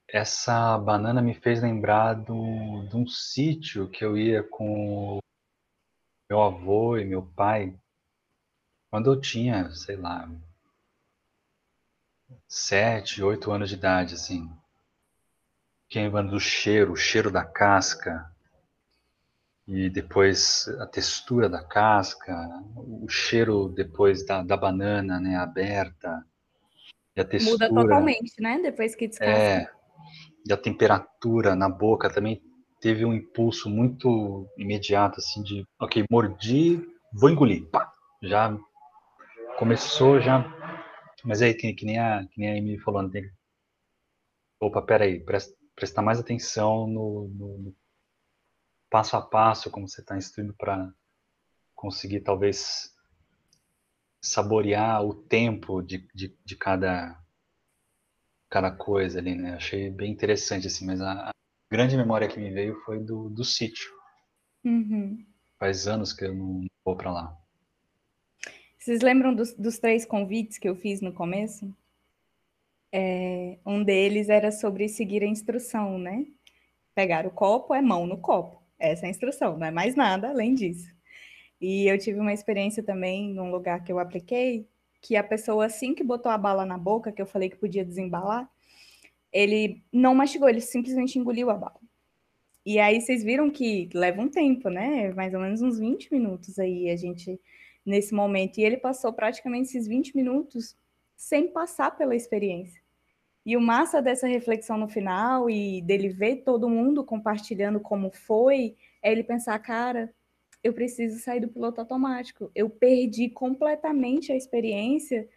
[0.09, 5.19] essa banana me fez lembrar do, de um sítio que eu ia com
[6.29, 7.79] meu avô e meu pai
[8.91, 10.29] quando eu tinha, sei lá,
[12.49, 14.51] sete, oito anos de idade, assim.
[15.91, 18.31] Fiquei lembrando do cheiro, o cheiro da casca,
[19.67, 22.33] e depois a textura da casca,
[22.77, 26.25] o cheiro depois da, da banana, né, aberta,
[27.17, 27.69] e a textura...
[27.69, 29.33] Muda totalmente, né, depois que descasca.
[29.33, 29.69] É,
[30.47, 32.41] e a temperatura na boca também
[32.81, 38.57] teve um impulso muito imediato, assim, de, ok, mordi, vou engolir, pá, já
[39.59, 40.45] começou, já,
[41.25, 43.29] mas aí, que, que nem a, que nem a Amy falou, tem
[44.61, 47.77] opa, peraí, presta, prestar mais atenção no, no, no
[48.91, 50.93] passo a passo, como você está instruindo para
[51.75, 52.95] conseguir, talvez,
[54.23, 57.19] saborear o tempo de, de, de cada
[58.51, 59.55] cada coisa ali, né?
[59.55, 61.31] Achei bem interessante, assim, mas a, a
[61.71, 63.89] grande memória que me veio foi do, do sítio.
[64.65, 65.25] Uhum.
[65.57, 67.41] Faz anos que eu não vou para lá.
[68.77, 71.73] Vocês lembram dos, dos, três convites que eu fiz no começo?
[72.93, 76.27] É, um deles era sobre seguir a instrução, né?
[76.95, 78.63] Pegar o copo é mão no copo.
[78.79, 80.91] Essa é a instrução, não é mais nada além disso.
[81.61, 84.67] E eu tive uma experiência também num lugar que eu apliquei,
[85.03, 87.85] que a pessoa, assim que botou a bala na boca, que eu falei que podia
[87.85, 88.49] desembalar,
[89.33, 91.81] ele não mastigou, ele simplesmente engoliu a bala.
[92.65, 95.13] E aí vocês viram que leva um tempo, né?
[95.15, 97.41] Mais ou menos uns 20 minutos aí a gente
[97.85, 98.59] nesse momento.
[98.59, 100.77] E ele passou praticamente esses 20 minutos
[101.17, 102.80] sem passar pela experiência.
[103.45, 108.77] E o massa dessa reflexão no final e dele ver todo mundo compartilhando como foi,
[109.03, 110.13] é ele pensar, cara,
[110.63, 112.51] eu preciso sair do piloto automático.
[112.55, 115.29] Eu perdi completamente a experiência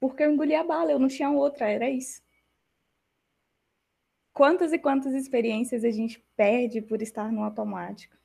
[0.00, 2.22] porque eu engoli a bala, eu não tinha outra, era isso.
[4.32, 8.16] Quantas e quantas experiências a gente perde por estar no automático?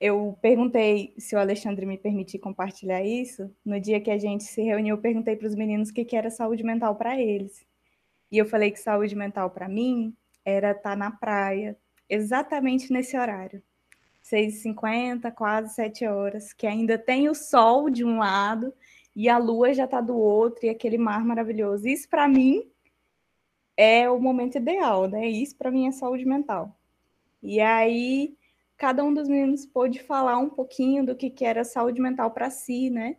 [0.00, 3.52] Eu perguntei se o Alexandre me permitir compartilhar isso.
[3.64, 6.16] No dia que a gente se reuniu, eu perguntei para os meninos o que, que
[6.16, 7.66] era saúde mental para eles.
[8.30, 10.14] E eu falei que saúde mental para mim
[10.44, 11.76] era estar na praia,
[12.08, 13.62] exatamente nesse horário
[14.22, 18.72] 6h50, quase 7 horas, que ainda tem o sol de um lado
[19.16, 21.88] e a lua já está do outro, e aquele mar maravilhoso.
[21.88, 22.70] Isso, para mim,
[23.76, 25.26] é o momento ideal, né?
[25.26, 26.78] Isso, para mim, é saúde mental.
[27.42, 28.36] E aí,
[28.76, 32.50] cada um dos meninos pôde falar um pouquinho do que, que era saúde mental para
[32.50, 33.16] si, né?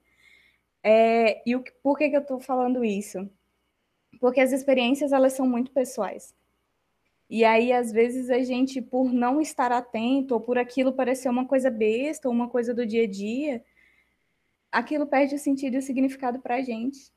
[0.82, 3.30] É, e o, por que, que eu estou falando isso?
[4.20, 6.34] Porque as experiências, elas são muito pessoais.
[7.30, 11.46] E aí, às vezes, a gente, por não estar atento, ou por aquilo parecer uma
[11.46, 13.64] coisa besta, ou uma coisa do dia a dia,
[14.72, 17.12] aquilo perde o sentido e o significado para a gente.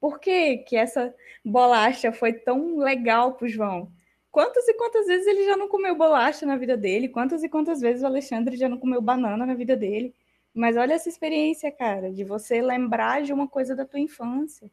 [0.00, 3.90] Por que, que essa bolacha foi tão legal para o João?
[4.30, 7.08] Quantas e quantas vezes ele já não comeu bolacha na vida dele?
[7.08, 10.14] Quantas e quantas vezes o Alexandre já não comeu banana na vida dele?
[10.52, 14.70] Mas olha essa experiência, cara, de você lembrar de uma coisa da tua infância.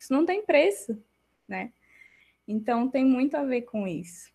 [0.00, 0.98] Isso não tem preço,
[1.46, 1.72] né?
[2.48, 4.32] Então tem muito a ver com isso.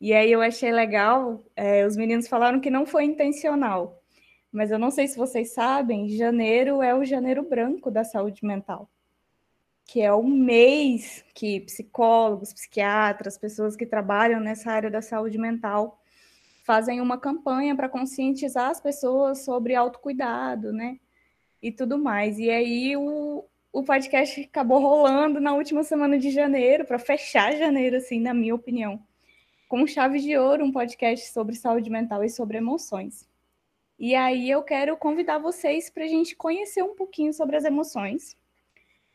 [0.00, 4.02] E aí eu achei legal, é, os meninos falaram que não foi intencional,
[4.50, 8.90] mas eu não sei se vocês sabem, janeiro é o janeiro branco da saúde mental,
[9.84, 16.00] que é o mês que psicólogos, psiquiatras, pessoas que trabalham nessa área da saúde mental
[16.64, 20.98] fazem uma campanha para conscientizar as pessoas sobre autocuidado, né?
[21.62, 22.38] E tudo mais.
[22.38, 23.44] E aí o,
[23.74, 28.54] o podcast acabou rolando na última semana de janeiro, para fechar janeiro, assim, na minha
[28.54, 29.02] opinião,
[29.68, 33.28] com chave de ouro, um podcast sobre saúde mental e sobre emoções.
[33.98, 38.36] E aí eu quero convidar vocês para a gente conhecer um pouquinho sobre as emoções.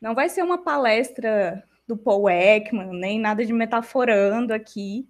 [0.01, 5.07] Não vai ser uma palestra do Paul Ekman, nem nada de metaforando aqui.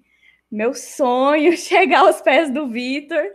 [0.52, 3.26] Meu sonho é chegar aos pés do Vitor,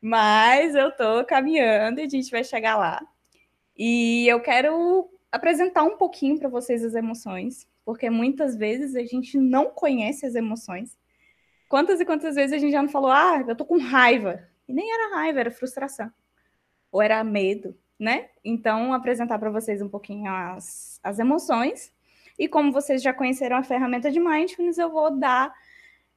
[0.00, 3.00] mas eu estou caminhando e a gente vai chegar lá.
[3.76, 9.36] E eu quero apresentar um pouquinho para vocês as emoções, porque muitas vezes a gente
[9.36, 10.96] não conhece as emoções.
[11.68, 14.48] Quantas e quantas vezes a gente já não falou, ah, eu tô com raiva.
[14.68, 16.08] E nem era raiva, era frustração.
[16.92, 18.28] Ou era medo, né?
[18.44, 21.92] Então, apresentar para vocês um pouquinho as, as emoções.
[22.38, 25.52] E como vocês já conheceram a ferramenta de Mindfulness, eu vou dar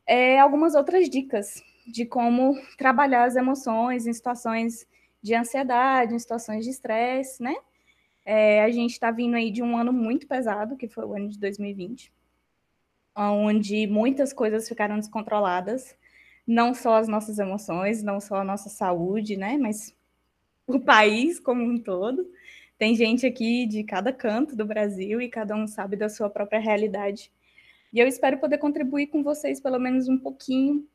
[0.06, 4.88] é, algumas outras dicas de como trabalhar as emoções em situações
[5.24, 7.56] de ansiedade, em situações de estresse, né?
[8.30, 11.30] É, a gente está vindo aí de um ano muito pesado, que foi o ano
[11.30, 12.12] de 2020,
[13.16, 15.96] onde muitas coisas ficaram descontroladas
[16.46, 19.96] não só as nossas emoções, não só a nossa saúde, né, mas
[20.68, 22.30] o país como um todo.
[22.78, 26.60] Tem gente aqui de cada canto do Brasil e cada um sabe da sua própria
[26.60, 27.32] realidade.
[27.94, 30.86] E eu espero poder contribuir com vocês pelo menos um pouquinho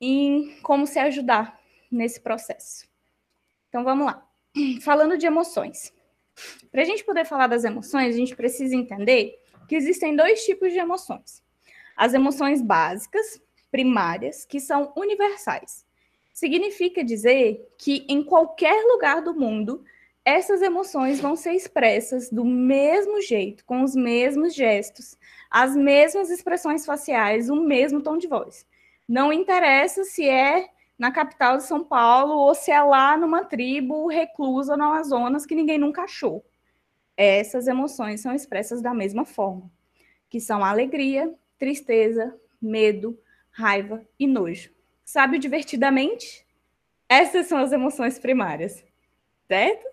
[0.00, 1.56] em como se ajudar
[1.88, 2.84] nesse processo.
[3.68, 4.26] Então vamos lá.
[4.82, 5.96] Falando de emoções.
[6.70, 10.72] Para a gente poder falar das emoções, a gente precisa entender que existem dois tipos
[10.72, 11.42] de emoções:
[11.96, 15.86] as emoções básicas, primárias que são universais.
[16.32, 19.84] Significa dizer que em qualquer lugar do mundo,
[20.24, 25.16] essas emoções vão ser expressas do mesmo jeito, com os mesmos gestos,
[25.50, 28.66] as mesmas expressões faciais, o mesmo tom de voz.
[29.08, 30.68] Não interessa se é
[30.98, 35.54] na capital de São Paulo ou se é lá numa tribo reclusa no Amazonas que
[35.54, 36.44] ninguém nunca achou.
[37.16, 39.70] Essas emoções são expressas da mesma forma,
[40.28, 43.18] que são alegria, tristeza, medo,
[43.50, 44.70] raiva e nojo.
[45.04, 46.46] Sabe divertidamente?
[47.08, 48.84] Essas são as emoções primárias,
[49.46, 49.86] certo?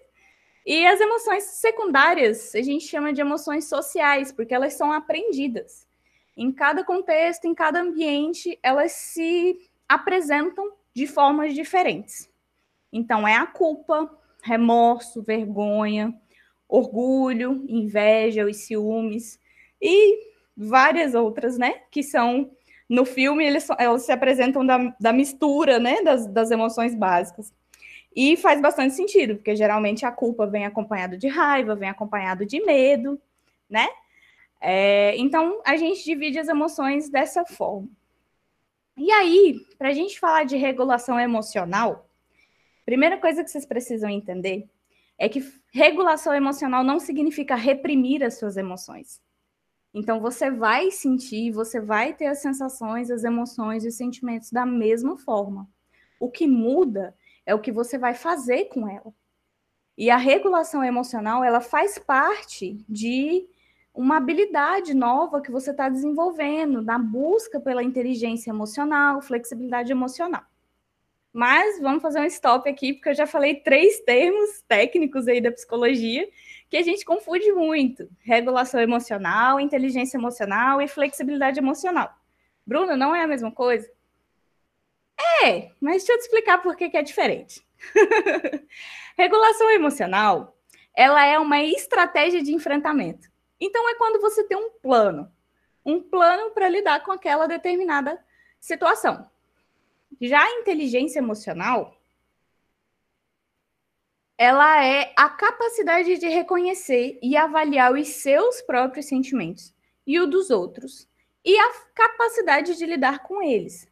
[0.66, 5.88] E as emoções secundárias a gente chama de emoções sociais, porque elas são aprendidas.
[6.36, 12.30] Em cada contexto, em cada ambiente, elas se apresentam de formas diferentes.
[12.92, 14.10] Então, é a culpa,
[14.42, 16.16] remorso, vergonha,
[16.70, 19.38] orgulho, inveja, os ciúmes
[19.82, 21.82] e várias outras, né?
[21.92, 22.50] Que são
[22.88, 23.68] no filme, eles,
[24.00, 27.52] se apresentam da, da mistura né, das, das emoções básicas.
[28.16, 32.64] E faz bastante sentido, porque geralmente a culpa vem acompanhado de raiva, vem acompanhado de
[32.64, 33.20] medo,
[33.70, 33.90] né?
[34.62, 37.90] É, então, a gente divide as emoções dessa forma.
[38.98, 42.10] E aí, para a gente falar de regulação emocional,
[42.86, 44.70] primeira coisa que vocês precisam entender
[45.18, 45.44] é que
[45.74, 49.22] regulação emocional não significa reprimir as suas emoções.
[49.94, 54.66] Então você vai sentir, você vai ter as sensações, as emoções e os sentimentos da
[54.66, 55.70] mesma forma.
[56.20, 57.16] O que muda
[57.46, 59.14] é o que você vai fazer com ela.
[59.98, 63.48] E a regulação emocional, ela faz parte de
[63.96, 70.44] uma habilidade nova que você está desenvolvendo na busca pela inteligência emocional, flexibilidade emocional.
[71.32, 75.52] Mas vamos fazer um stop aqui, porque eu já falei três termos técnicos aí da
[75.52, 76.28] psicologia
[76.70, 82.14] que a gente confunde muito: regulação emocional, inteligência emocional e flexibilidade emocional.
[82.66, 83.90] Bruna, não é a mesma coisa?
[85.44, 87.66] É, mas deixa eu te explicar por que, que é diferente.
[89.18, 90.58] regulação emocional,
[90.96, 93.35] ela é uma estratégia de enfrentamento.
[93.66, 95.28] Então é quando você tem um plano,
[95.84, 98.24] um plano para lidar com aquela determinada
[98.60, 99.28] situação.
[100.22, 101.98] Já a inteligência emocional
[104.38, 109.74] ela é a capacidade de reconhecer e avaliar os seus próprios sentimentos
[110.06, 111.10] e o dos outros,
[111.44, 113.90] e a capacidade de lidar com eles.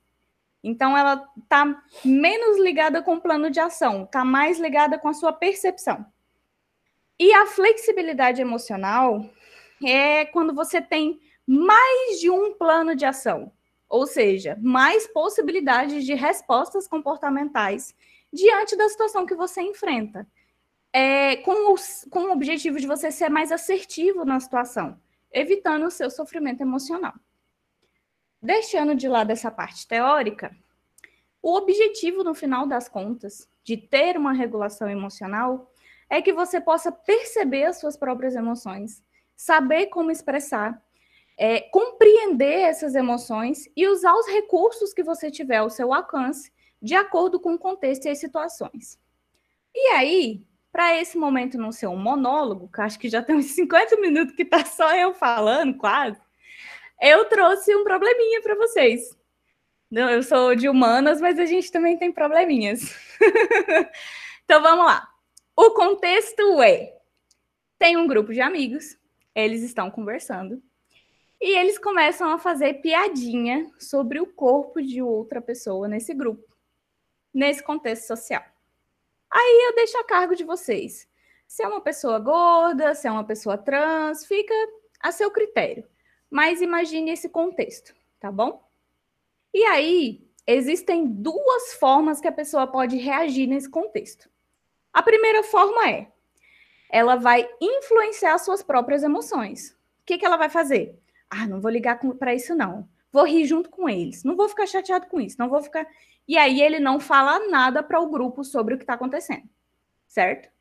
[0.61, 5.13] Então, ela está menos ligada com o plano de ação, está mais ligada com a
[5.13, 6.05] sua percepção.
[7.19, 9.25] E a flexibilidade emocional
[9.91, 13.51] é quando você tem mais de um plano de ação,
[13.89, 17.93] ou seja, mais possibilidades de respostas comportamentais
[18.31, 20.27] diante da situação que você enfrenta,
[20.91, 24.99] é, com, os, com o objetivo de você ser mais assertivo na situação,
[25.31, 27.13] evitando o seu sofrimento emocional.
[28.41, 30.55] Deixando de lado essa parte teórica,
[31.41, 35.71] o objetivo, no final das contas, de ter uma regulação emocional
[36.09, 39.03] é que você possa perceber as suas próprias emoções,
[39.35, 40.81] saber como expressar,
[41.37, 46.95] é, compreender essas emoções e usar os recursos que você tiver ao seu alcance de
[46.95, 48.99] acordo com o contexto e as situações.
[49.73, 53.45] E aí, para esse momento não ser um monólogo, que acho que já tem uns
[53.55, 56.19] 50 minutos que tá só eu falando, quase,
[57.01, 59.17] eu trouxe um probleminha para vocês.
[59.91, 62.95] Eu sou de humanas, mas a gente também tem probleminhas.
[64.43, 65.07] então vamos lá.
[65.55, 66.97] O contexto é:
[67.77, 68.97] tem um grupo de amigos,
[69.35, 70.61] eles estão conversando,
[71.41, 76.55] e eles começam a fazer piadinha sobre o corpo de outra pessoa nesse grupo,
[77.33, 78.43] nesse contexto social.
[79.29, 81.05] Aí eu deixo a cargo de vocês.
[81.45, 84.53] Se é uma pessoa gorda, se é uma pessoa trans, fica
[85.01, 85.85] a seu critério.
[86.29, 88.65] Mas imagine esse contexto, tá bom?
[89.53, 94.29] E aí, existem duas formas que a pessoa pode reagir nesse contexto.
[94.93, 96.12] A primeira forma é:
[96.93, 99.71] ela vai influenciar suas próprias emoções.
[99.71, 100.95] O que, que ela vai fazer?
[101.27, 102.87] Ah, não vou ligar para isso, não.
[103.11, 104.23] Vou rir junto com eles.
[104.23, 105.35] Não vou ficar chateado com isso.
[105.39, 105.87] Não vou ficar.
[106.27, 109.49] E aí ele não fala nada para o grupo sobre o que está acontecendo,
[110.07, 110.51] certo?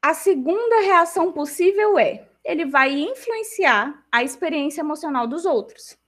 [0.00, 5.98] A segunda reação possível é ele vai influenciar a experiência emocional dos outros.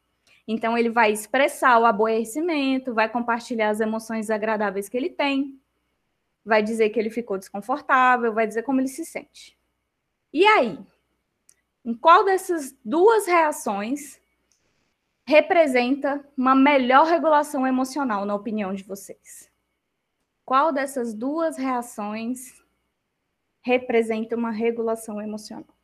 [0.46, 5.61] Então, ele vai expressar o aborrecimento, vai compartilhar as emoções agradáveis que ele tem,
[6.45, 9.59] vai dizer que ele ficou desconfortável, vai dizer como ele se sente.
[10.32, 10.78] E aí?
[11.84, 14.20] Em qual dessas duas reações
[15.24, 19.51] representa uma melhor regulação emocional, na opinião de vocês?
[20.45, 22.61] Qual dessas duas reações
[23.61, 25.76] representa uma regulação emocional?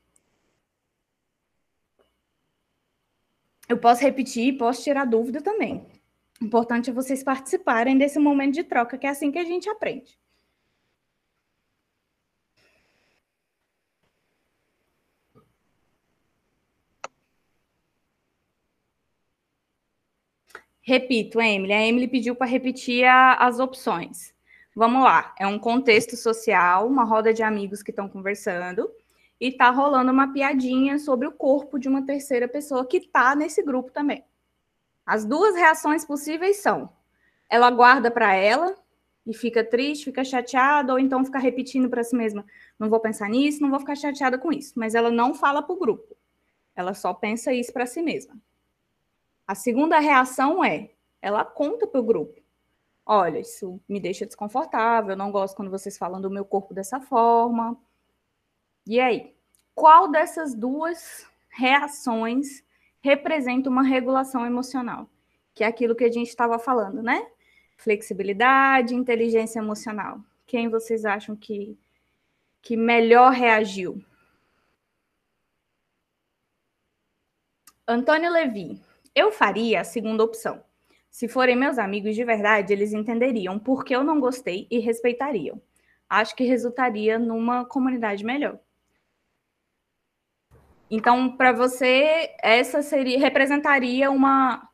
[3.68, 5.86] Eu posso repetir, posso tirar dúvida também.
[6.40, 9.68] O importante é vocês participarem desse momento de troca, que é assim que a gente
[9.68, 10.18] aprende.
[20.88, 21.74] Repito, Emily.
[21.74, 24.32] A Emily pediu para repetir a, as opções.
[24.74, 25.34] Vamos lá.
[25.38, 28.90] É um contexto social, uma roda de amigos que estão conversando
[29.38, 33.62] e tá rolando uma piadinha sobre o corpo de uma terceira pessoa que tá nesse
[33.62, 34.24] grupo também.
[35.04, 36.88] As duas reações possíveis são:
[37.50, 38.74] ela guarda para ela
[39.26, 42.46] e fica triste, fica chateada, ou então fica repetindo para si mesma:
[42.78, 44.72] não vou pensar nisso, não vou ficar chateada com isso.
[44.74, 46.16] Mas ela não fala para o grupo.
[46.74, 48.40] Ela só pensa isso para si mesma.
[49.48, 50.90] A segunda reação é:
[51.22, 52.38] ela conta para o grupo.
[53.06, 57.00] Olha, isso me deixa desconfortável, eu não gosto quando vocês falam do meu corpo dessa
[57.00, 57.74] forma.
[58.86, 59.34] E aí,
[59.74, 62.62] qual dessas duas reações
[63.00, 65.08] representa uma regulação emocional?
[65.54, 67.26] Que é aquilo que a gente estava falando, né?
[67.78, 70.20] Flexibilidade, inteligência emocional.
[70.46, 71.78] Quem vocês acham que,
[72.60, 74.04] que melhor reagiu?
[77.86, 78.78] Antônio Levi,
[79.18, 80.62] eu faria a segunda opção.
[81.10, 85.60] Se forem meus amigos de verdade, eles entenderiam por que eu não gostei e respeitariam.
[86.08, 88.58] Acho que resultaria numa comunidade melhor.
[90.90, 94.68] Então, para você, essa seria representaria uma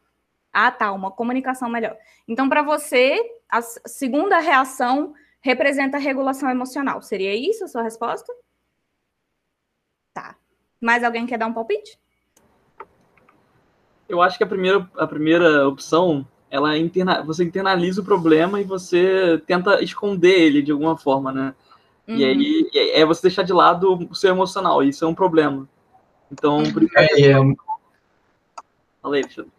[0.53, 1.97] ah, tá, uma comunicação melhor.
[2.29, 3.19] Então, para você,
[3.49, 7.03] a segunda reação representa regulação emocional.
[7.03, 8.33] Seria isso a sua resposta?
[10.13, 10.37] Tá.
[10.81, 11.99] Mais alguém quer dar um palpite?
[14.09, 18.65] Eu acho que a primeira, a primeira opção, ela interna, você internaliza o problema e
[18.65, 21.55] você tenta esconder ele de alguma forma, né?
[22.07, 22.17] Uhum.
[22.17, 25.67] E aí é você deixar de lado o seu emocional, isso é um problema.
[26.31, 27.35] Então, por isso é, é...
[29.03, 29.53] Falei, Alexandre.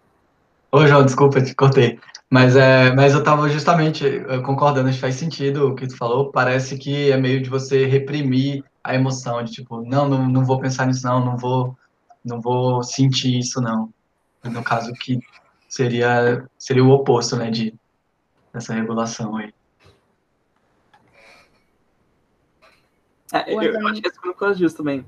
[0.71, 1.99] Ô, João, desculpa, te cortei.
[2.29, 4.03] Mas, é, mas eu estava justamente
[4.43, 6.31] concordando, acho que faz sentido o que tu falou.
[6.31, 10.59] Parece que é meio de você reprimir a emoção, de tipo, não, não, não vou
[10.59, 11.77] pensar nisso, não, não vou,
[12.23, 13.89] não vou sentir isso, não
[14.49, 15.19] no caso que
[15.67, 17.73] seria seria o oposto, né, de
[18.53, 19.53] dessa regulação aí.
[23.33, 25.05] É, eu, eu acho que é por causa disso também.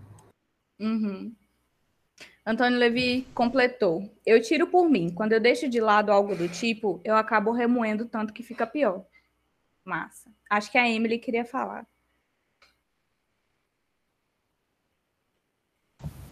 [0.79, 1.33] Uhum.
[2.45, 4.09] Antônio Levi completou.
[4.25, 5.09] Eu tiro por mim.
[5.09, 9.05] Quando eu deixo de lado algo do tipo, eu acabo remoendo tanto que fica pior.
[9.83, 10.31] Massa.
[10.49, 11.85] Acho que a Emily queria falar.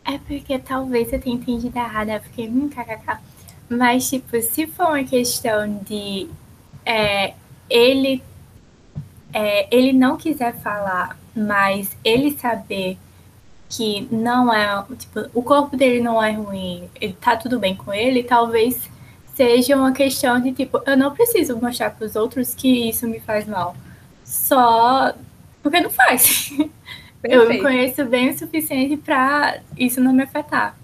[0.06, 2.70] É porque talvez você tenha entendido errado, é porque, hum.
[3.68, 6.30] Mas, tipo, se for uma questão de
[6.86, 7.34] é,
[7.70, 8.22] ele,
[9.34, 12.98] é, ele não quiser falar, mas ele saber
[13.68, 17.92] que não é, tipo, o corpo dele não é ruim, ele tá tudo bem com
[17.92, 18.90] ele, talvez
[19.34, 23.20] seja uma questão de, tipo, eu não preciso mostrar para os outros que isso me
[23.20, 23.76] faz mal.
[24.24, 25.14] Só
[25.62, 26.52] porque não faz.
[27.30, 30.78] Eu me conheço bem o suficiente para isso não me afetar.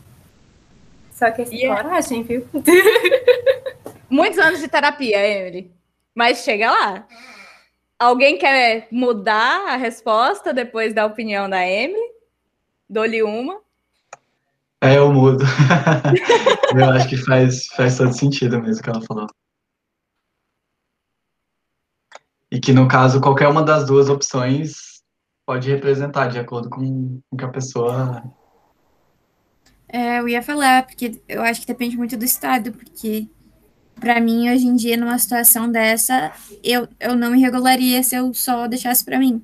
[1.12, 1.80] Só que essa yeah.
[1.80, 2.48] É coragem, viu?
[4.10, 5.72] Muitos anos de terapia, Emily.
[6.16, 7.08] Mas chega lá.
[8.00, 12.12] Alguém quer mudar a resposta depois da opinião da Emily?
[12.89, 13.60] Dou-lhe uma.
[14.82, 15.46] É, eu mudo.
[16.76, 19.28] eu acho que faz, faz todo sentido mesmo o que ela falou.
[22.52, 24.91] E que, no caso, qualquer uma das duas opções
[25.52, 28.24] pode representar, de acordo com o que a pessoa.
[29.89, 33.28] É, eu ia falar, porque eu acho que depende muito do estado, porque
[33.99, 36.32] para mim, hoje em dia, numa situação dessa,
[36.64, 39.41] eu, eu não me regularia se eu só deixasse para mim.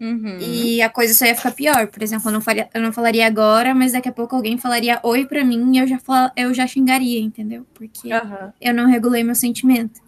[0.00, 0.36] Uhum.
[0.40, 1.86] E a coisa só ia ficar pior.
[1.86, 4.98] Por exemplo, eu não, faria, eu não falaria agora, mas daqui a pouco alguém falaria
[5.04, 7.64] oi para mim e eu já, fal, eu já xingaria, entendeu?
[7.72, 8.52] Porque Uhum.
[8.60, 10.00] eu não regulei meu sentimento.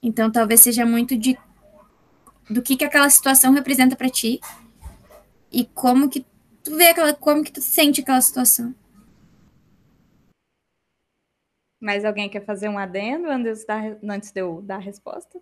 [0.00, 1.36] Então, talvez seja muito de
[2.48, 4.40] do que, que aquela situação representa para ti
[5.52, 6.24] e como que
[6.62, 8.74] tu vê aquela, como que tu sente aquela situação.
[11.80, 15.40] Mais alguém quer fazer um adendo antes, da, antes de eu dar a resposta?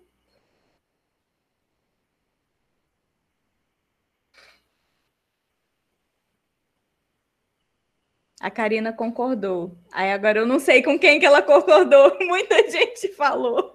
[8.39, 9.77] A Karina concordou.
[9.91, 12.17] Aí agora eu não sei com quem que ela concordou.
[12.27, 13.71] Muita gente falou.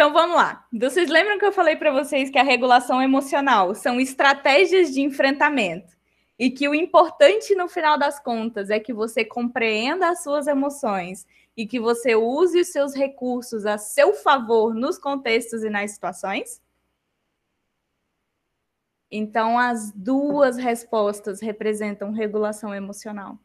[0.00, 0.66] Então vamos lá.
[0.72, 5.94] Vocês lembram que eu falei para vocês que a regulação emocional são estratégias de enfrentamento
[6.38, 11.26] e que o importante no final das contas é que você compreenda as suas emoções
[11.54, 16.62] e que você use os seus recursos a seu favor nos contextos e nas situações?
[19.10, 23.38] Então, as duas respostas representam regulação emocional.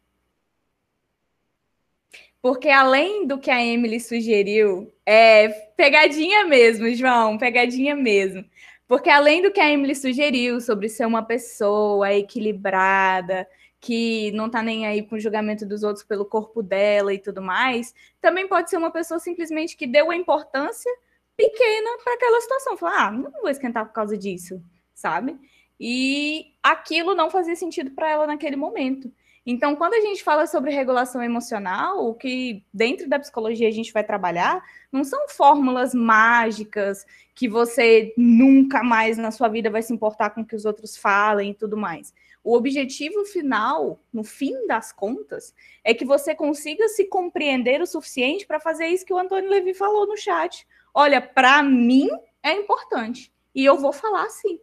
[2.45, 8.45] Porque além do que a Emily sugeriu, é pegadinha mesmo, João, pegadinha mesmo.
[8.87, 13.47] Porque além do que a Emily sugeriu sobre ser uma pessoa equilibrada,
[13.81, 17.41] que não tá nem aí com o julgamento dos outros pelo corpo dela e tudo
[17.41, 20.91] mais, também pode ser uma pessoa simplesmente que deu a importância
[21.35, 22.77] pequena para aquela situação.
[22.77, 24.61] Falar, ah, não vou esquentar por causa disso,
[24.93, 25.35] sabe?
[25.79, 29.11] E aquilo não fazia sentido para ela naquele momento.
[29.45, 33.93] Então, quando a gente fala sobre regulação emocional, o que dentro da psicologia a gente
[33.93, 39.93] vai trabalhar não são fórmulas mágicas que você nunca mais na sua vida vai se
[39.93, 42.11] importar com o que os outros falem e tudo mais.
[42.43, 48.47] O objetivo final, no fim das contas, é que você consiga se compreender o suficiente
[48.47, 50.65] para fazer isso que o Antônio Levi falou no chat.
[50.93, 52.09] Olha, para mim
[52.41, 54.59] é importante e eu vou falar sim.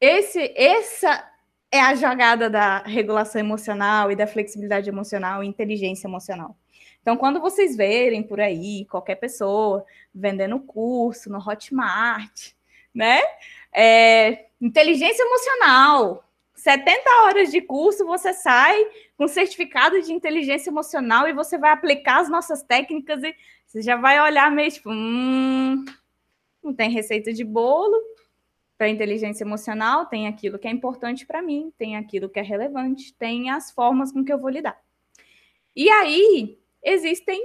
[0.00, 1.28] Esse, essa
[1.70, 6.56] é a jogada da regulação emocional e da flexibilidade emocional e inteligência emocional.
[7.00, 12.52] Então, quando vocês verem por aí qualquer pessoa vendendo curso no Hotmart,
[12.94, 13.20] né?
[13.72, 18.84] É, inteligência emocional, 70 horas de curso, você sai
[19.16, 23.34] com certificado de inteligência emocional e você vai aplicar as nossas técnicas e
[23.66, 25.84] você já vai olhar meio tipo, hum,
[26.62, 27.96] não tem receita de bolo,
[28.78, 33.12] para inteligência emocional, tem aquilo que é importante para mim, tem aquilo que é relevante,
[33.12, 34.80] tem as formas com que eu vou lidar.
[35.74, 37.44] E aí, existem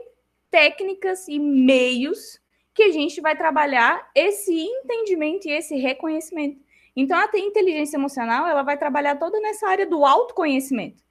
[0.52, 2.40] técnicas e meios
[2.74, 6.62] que a gente vai trabalhar esse entendimento e esse reconhecimento.
[6.96, 11.04] Então, a inteligência emocional, ela vai trabalhar toda nessa área do autoconhecimento.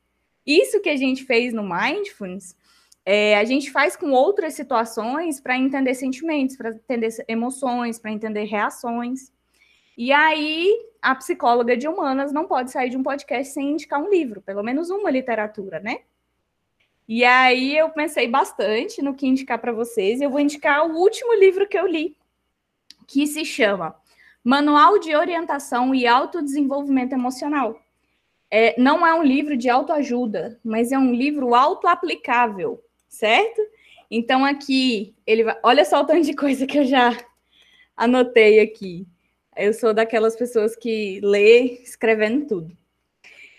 [0.47, 2.57] Isso que a gente fez no Mindfulness,
[3.05, 8.45] é, a gente faz com outras situações para entender sentimentos, para entender emoções, para entender
[8.45, 9.32] reações.
[9.97, 10.71] E aí,
[11.01, 14.63] a psicóloga de humanas não pode sair de um podcast sem indicar um livro, pelo
[14.63, 16.01] menos uma literatura, né?
[17.09, 20.21] E aí eu pensei bastante no que indicar para vocês.
[20.21, 22.17] Eu vou indicar o último livro que eu li,
[23.07, 23.95] que se chama
[24.43, 27.81] Manual de Orientação e Autodesenvolvimento Emocional.
[28.51, 33.61] É, não é um livro de autoajuda, mas é um livro autoaplicável, certo?
[34.11, 35.59] Então aqui ele vai.
[35.63, 37.17] Olha só o tanto de coisa que eu já
[37.97, 39.07] anotei aqui.
[39.57, 42.77] Eu sou daquelas pessoas que lê escrevendo tudo.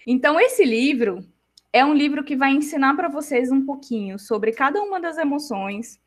[0.08, 1.24] Então, esse livro
[1.72, 6.00] é um livro que vai ensinar para vocês um pouquinho sobre cada uma das emoções,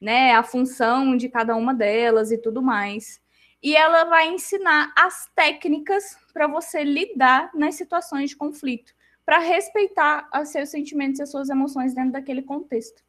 [0.00, 0.32] né?
[0.34, 3.20] A função de cada uma delas e tudo mais.
[3.62, 10.28] E ela vai ensinar as técnicas para você lidar nas situações de conflito, para respeitar
[10.34, 13.02] os seus sentimentos e as suas emoções dentro daquele contexto,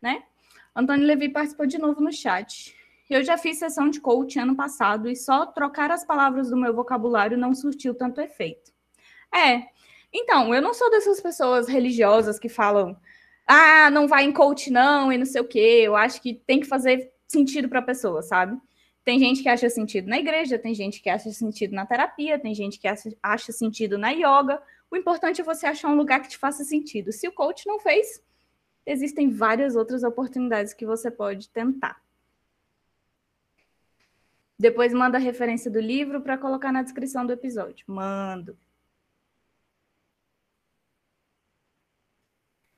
[0.00, 0.22] né?
[0.74, 2.77] Antônio Levi participou de novo no chat.
[3.08, 6.74] Eu já fiz sessão de coach ano passado e só trocar as palavras do meu
[6.74, 8.70] vocabulário não surtiu tanto efeito.
[9.34, 9.62] É.
[10.12, 12.98] Então, eu não sou dessas pessoas religiosas que falam,
[13.46, 15.80] ah, não vai em coach não e não sei o quê.
[15.82, 18.58] Eu acho que tem que fazer sentido para a pessoa, sabe?
[19.04, 22.54] Tem gente que acha sentido na igreja, tem gente que acha sentido na terapia, tem
[22.54, 24.60] gente que acha, acha sentido na yoga.
[24.90, 27.10] O importante é você achar um lugar que te faça sentido.
[27.10, 28.22] Se o coach não fez,
[28.84, 31.96] existem várias outras oportunidades que você pode tentar.
[34.58, 37.84] Depois manda a referência do livro para colocar na descrição do episódio.
[37.86, 38.58] Mando.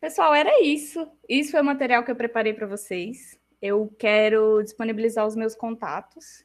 [0.01, 1.11] Pessoal, era isso.
[1.29, 3.39] Isso foi o material que eu preparei para vocês.
[3.63, 6.45] Eu quero disponibilizar os meus contatos.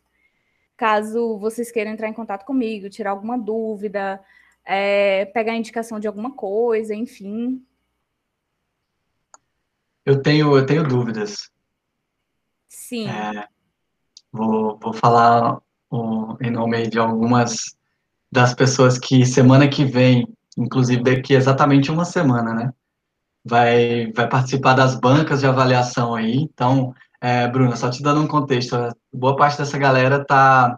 [0.78, 4.24] Caso vocês queiram entrar em contato comigo, tirar alguma dúvida,
[4.66, 7.66] é, pegar indicação de alguma coisa, enfim.
[10.06, 11.50] Eu tenho, eu tenho dúvidas.
[12.68, 13.08] Sim.
[13.10, 13.48] É,
[14.36, 15.60] vou, vou falar
[15.90, 17.76] o, em nome de algumas
[18.32, 20.28] das pessoas que semana que vem,
[20.58, 22.74] inclusive daqui exatamente uma semana, né?
[23.44, 26.38] Vai, vai participar das bancas de avaliação aí.
[26.38, 28.76] Então, é, Bruna, só te dando um contexto,
[29.14, 30.78] boa parte dessa galera tá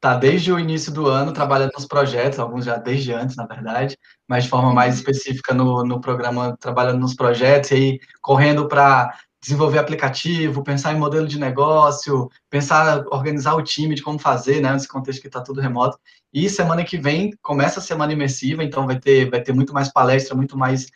[0.00, 3.98] tá desde o início do ano trabalhando nos projetos, alguns já desde antes, na verdade,
[4.28, 9.12] mas de forma mais específica no, no programa, trabalhando nos projetos e aí correndo para
[9.46, 14.72] desenvolver aplicativo, pensar em modelo de negócio, pensar, organizar o time de como fazer, né,
[14.72, 15.96] nesse contexto que está tudo remoto.
[16.34, 19.92] E semana que vem começa a semana imersiva, então vai ter, vai ter muito mais
[19.92, 20.88] palestra, muito mais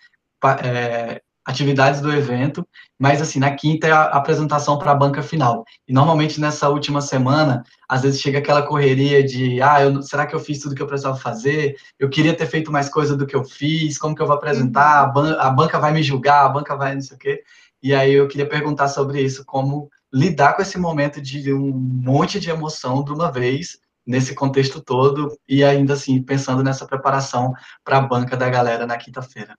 [0.65, 2.67] é, atividades do evento,
[2.99, 5.65] mas assim, na quinta é a apresentação para a banca final.
[5.87, 10.35] E normalmente nessa última semana, às vezes chega aquela correria de, ah, eu, será que
[10.35, 11.77] eu fiz tudo que eu precisava fazer?
[12.01, 15.03] Eu queria ter feito mais coisa do que eu fiz, como que eu vou apresentar?
[15.03, 17.45] A, ban a banca vai me julgar, a banca vai não sei o quê.
[17.83, 22.39] E aí eu queria perguntar sobre isso, como lidar com esse momento de um monte
[22.39, 27.53] de emoção de uma vez, nesse contexto todo, e ainda assim pensando nessa preparação
[27.85, 29.57] para a banca da galera na quinta-feira.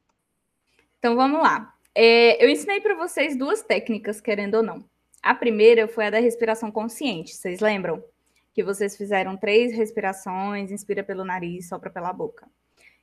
[0.99, 1.74] Então vamos lá.
[1.95, 4.84] É, eu ensinei para vocês duas técnicas, querendo ou não.
[5.22, 8.03] A primeira foi a da respiração consciente, vocês lembram?
[8.53, 12.47] Que vocês fizeram três respirações, inspira pelo nariz, sopra pela boca.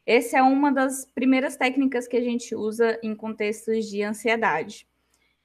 [0.05, 4.87] Essa é uma das primeiras técnicas que a gente usa em contextos de ansiedade,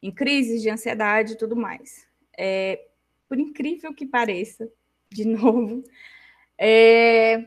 [0.04, 2.06] em crises de ansiedade e tudo mais.
[2.38, 2.88] É,
[3.28, 4.70] por incrível que pareça,
[5.10, 5.84] de novo,
[6.58, 7.46] é,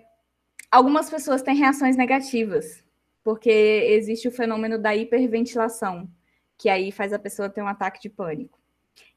[0.70, 2.84] algumas pessoas têm reações negativas
[3.22, 6.08] porque existe o fenômeno da hiperventilação,
[6.56, 8.56] que aí faz a pessoa ter um ataque de pânico.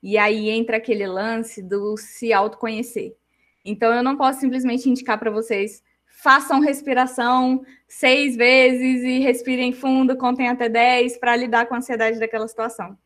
[0.01, 3.15] E aí entra aquele lance do se autoconhecer.
[3.63, 10.17] Então eu não posso simplesmente indicar para vocês façam respiração seis vezes e respirem fundo,
[10.17, 12.97] contem até dez para lidar com a ansiedade daquela situação.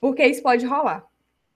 [0.00, 1.06] Porque isso pode rolar.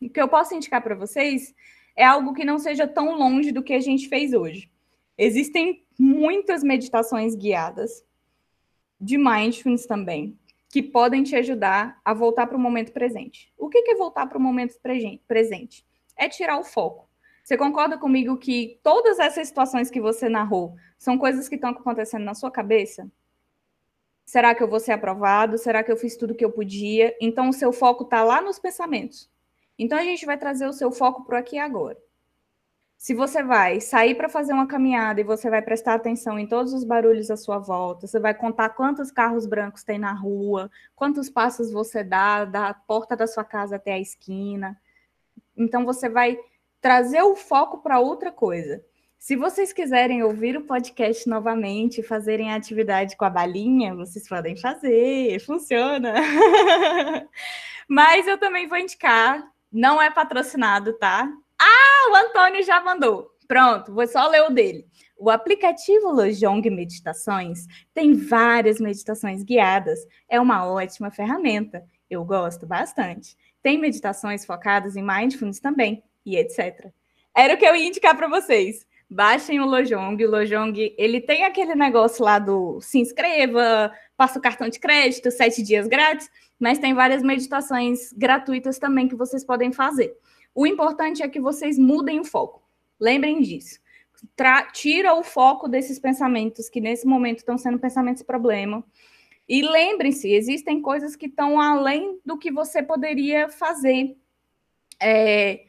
[0.00, 1.54] O que eu posso indicar para vocês
[1.96, 4.70] é algo que não seja tão longe do que a gente fez hoje.
[5.16, 8.04] Existem muitas meditações guiadas
[9.00, 10.38] de mindfulness também,
[10.68, 13.52] que podem te ajudar a voltar para o momento presente.
[13.56, 15.86] O que é voltar para o momento presente?
[16.16, 17.08] É tirar o foco.
[17.44, 22.24] Você concorda comigo que todas essas situações que você narrou são coisas que estão acontecendo
[22.24, 23.10] na sua cabeça?
[24.24, 25.58] Será que eu vou ser aprovado?
[25.58, 27.14] Será que eu fiz tudo que eu podia?
[27.20, 29.30] Então, o seu foco está lá nos pensamentos.
[29.78, 31.98] Então, a gente vai trazer o seu foco para aqui e agora.
[33.04, 36.72] Se você vai sair para fazer uma caminhada e você vai prestar atenção em todos
[36.72, 41.28] os barulhos à sua volta, você vai contar quantos carros brancos tem na rua, quantos
[41.28, 44.80] passos você dá da porta da sua casa até a esquina.
[45.54, 46.38] Então você vai
[46.80, 48.82] trazer o foco para outra coisa.
[49.24, 54.54] Se vocês quiserem ouvir o podcast novamente, fazerem a atividade com a balinha, vocês podem
[54.54, 56.12] fazer, funciona.
[57.88, 61.26] Mas eu também vou indicar, não é patrocinado, tá?
[61.58, 63.30] Ah, o Antônio já mandou.
[63.48, 64.86] Pronto, vou só ler o dele.
[65.16, 70.00] O aplicativo Lojong Meditações tem várias meditações guiadas.
[70.28, 71.82] É uma ótima ferramenta.
[72.10, 73.38] Eu gosto bastante.
[73.62, 76.92] Tem meditações focadas em mindfulness também, e etc.
[77.34, 78.86] Era o que eu ia indicar para vocês.
[79.08, 80.24] Baixem o Lojong.
[80.24, 85.30] O Lojong, ele tem aquele negócio lá do se inscreva, passa o cartão de crédito,
[85.30, 90.16] sete dias grátis, mas tem várias meditações gratuitas também que vocês podem fazer.
[90.54, 92.62] O importante é que vocês mudem o foco.
[92.98, 93.80] Lembrem disso.
[94.36, 98.84] Tra tira o foco desses pensamentos que nesse momento estão sendo pensamentos problema.
[99.48, 104.16] E lembrem-se, existem coisas que estão além do que você poderia fazer.
[105.00, 105.64] É,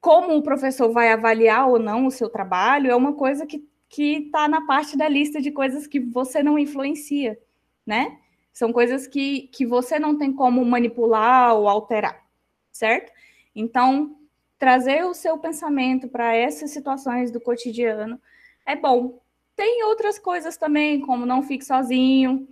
[0.00, 4.46] como o professor vai avaliar ou não o seu trabalho é uma coisa que está
[4.48, 7.38] na parte da lista de coisas que você não influencia,
[7.86, 8.18] né?
[8.52, 12.24] São coisas que, que você não tem como manipular ou alterar,
[12.70, 13.12] certo?
[13.54, 14.16] Então,
[14.58, 18.20] trazer o seu pensamento para essas situações do cotidiano
[18.66, 19.20] é bom.
[19.56, 22.46] Tem outras coisas também, como não fique sozinho,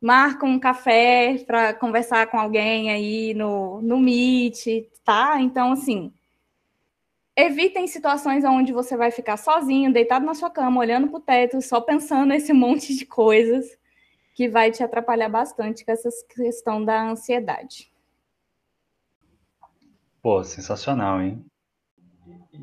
[0.00, 4.66] marca um café para conversar com alguém aí no, no Meet,
[5.04, 5.40] tá?
[5.40, 6.12] Então, assim,
[7.42, 11.60] evitem situações onde você vai ficar sozinho, deitado na sua cama, olhando para o teto,
[11.60, 13.78] só pensando nesse monte de coisas.
[14.34, 17.92] que vai te atrapalhar bastante com essa questão da ansiedade.
[20.22, 21.44] Pô, sensacional, hein?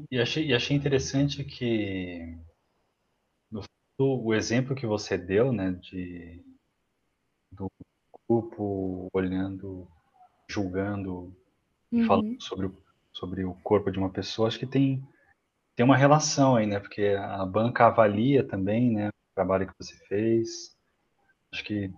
[0.10, 2.36] E achei, e achei interessante que
[3.52, 3.62] no,
[4.00, 6.44] o exemplo que você deu, né, de
[7.52, 7.70] do
[8.28, 9.88] grupo olhando,
[10.48, 11.36] julgando,
[11.92, 12.06] uhum.
[12.06, 12.78] falando sobre o,
[13.20, 15.04] sobre o corpo de uma pessoa, acho que tem
[15.76, 16.80] tem uma relação aí, né?
[16.80, 20.76] Porque a banca avalia também, né, o trabalho que você fez.
[21.54, 21.90] Acho que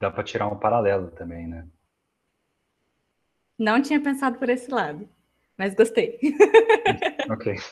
[0.00, 1.66] dá para tirar um paralelo também, né?
[3.58, 5.08] Não tinha pensado por esse lado,
[5.58, 6.18] mas gostei.
[7.30, 7.56] ok.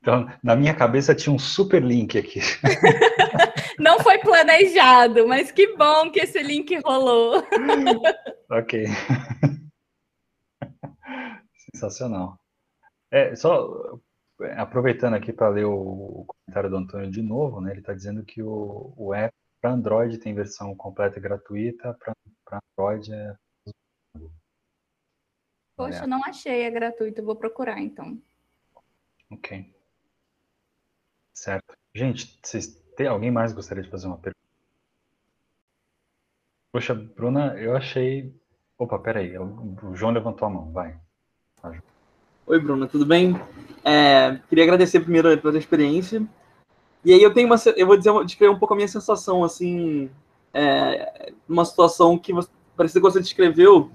[0.00, 2.40] Então, na minha cabeça tinha um super link aqui.
[3.78, 7.44] Não foi planejado, mas que bom que esse link rolou.
[8.50, 8.86] ok.
[11.74, 12.38] Sensacional.
[13.10, 13.98] É, só
[14.56, 17.72] aproveitando aqui para ler o comentário do Antônio de novo, né?
[17.72, 22.14] Ele está dizendo que o, o app para Android tem versão completa e gratuita, para
[22.78, 23.36] Android é.
[25.76, 28.20] Poxa, não achei, é gratuito, vou procurar então.
[29.30, 29.72] Ok.
[31.32, 31.76] Certo.
[31.94, 32.66] Gente, vocês
[32.96, 34.38] tem alguém mais gostaria de fazer uma pergunta?
[36.72, 38.34] Poxa, Bruna, eu achei.
[38.76, 41.00] Opa, peraí, o João levantou a mão, vai.
[42.46, 43.40] Oi, Bruna, tudo bem?
[43.84, 46.22] É, queria agradecer primeiro pela experiência.
[47.04, 50.10] E aí eu tenho uma, eu vou dizer, descrever um pouco a minha sensação, assim,
[50.52, 53.90] é, uma situação que você, que você descreveu,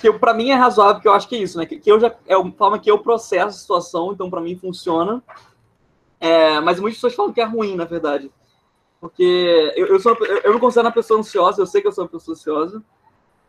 [0.00, 1.66] que para mim é razoável, que eu acho que é isso, né?
[1.66, 4.56] Que, que eu já é uma forma que eu processo a situação, então para mim
[4.56, 5.22] funciona.
[6.18, 8.30] É, mas muitas pessoas falam que é ruim, na verdade.
[9.00, 12.04] Porque eu, eu, sou, eu não considero uma pessoa ansiosa, eu sei que eu sou
[12.04, 12.82] uma pessoa ansiosa.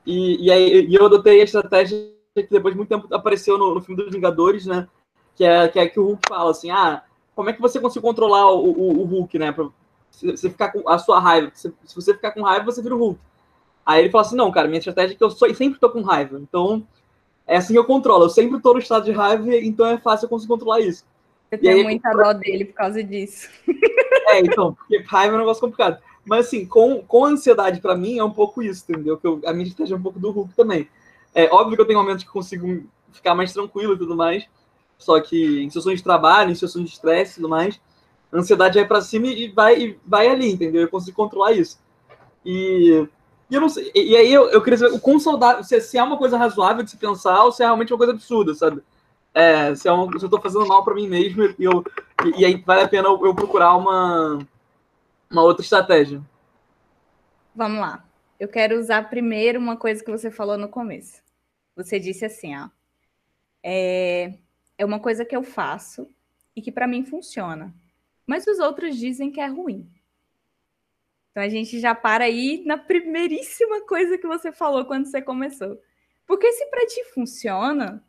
[0.05, 1.97] E, e aí e eu adotei a estratégia
[2.35, 4.87] que depois de muito tempo apareceu no, no filme dos Vingadores, né?
[5.35, 7.03] Que é, que é que o Hulk fala assim: ah,
[7.35, 9.51] como é que você consegue controlar o, o, o Hulk, né?
[9.51, 9.69] Pra
[10.11, 11.51] você ficar com a sua raiva.
[11.53, 13.19] Se, se, você ficar com raiva, você vira o Hulk.
[13.85, 16.01] Aí ele fala assim: não, cara, minha estratégia é que eu sou, sempre tô com
[16.01, 16.39] raiva.
[16.41, 16.87] Então,
[17.45, 18.25] é assim que eu controlo.
[18.25, 21.05] Eu sempre tô no estado de raiva, então é fácil eu conseguir controlar isso.
[21.51, 23.49] Eu tenho aí, muita dó dele por causa disso.
[24.27, 26.01] É, então, porque raiva é um negócio complicado.
[26.23, 29.17] Mas assim, com, com ansiedade, para mim, é um pouco isso, entendeu?
[29.17, 30.87] Que eu, a minha estratégia é um pouco do Hulk também.
[31.33, 34.45] É óbvio que eu tenho momentos que consigo ficar mais tranquilo e tudo mais.
[34.97, 37.79] Só que em situações de trabalho, em situações de estresse e tudo mais,
[38.31, 40.81] a ansiedade vai para cima e vai, e vai ali, entendeu?
[40.81, 41.79] Eu consigo controlar isso.
[42.45, 43.07] E,
[43.49, 43.91] e eu não sei.
[43.95, 46.83] E, aí eu, eu queria saber o quão saudável, se, se é uma coisa razoável
[46.83, 48.83] de se pensar ou se é realmente uma coisa absurda, sabe?
[49.33, 51.83] é, se, é um, se eu estou fazendo mal para mim mesmo e, eu,
[52.25, 54.39] e, e, aí vale a pena eu, eu procurar uma,
[55.29, 56.21] uma outra estratégia.
[57.55, 58.03] Vamos lá.
[58.41, 61.21] Eu quero usar primeiro uma coisa que você falou no começo.
[61.75, 62.69] Você disse assim, ó,
[63.61, 64.33] é,
[64.79, 66.09] é uma coisa que eu faço
[66.55, 67.71] e que para mim funciona,
[68.25, 69.87] mas os outros dizem que é ruim.
[71.29, 75.79] Então a gente já para aí na primeiríssima coisa que você falou quando você começou.
[76.25, 78.03] Porque se para ti funciona,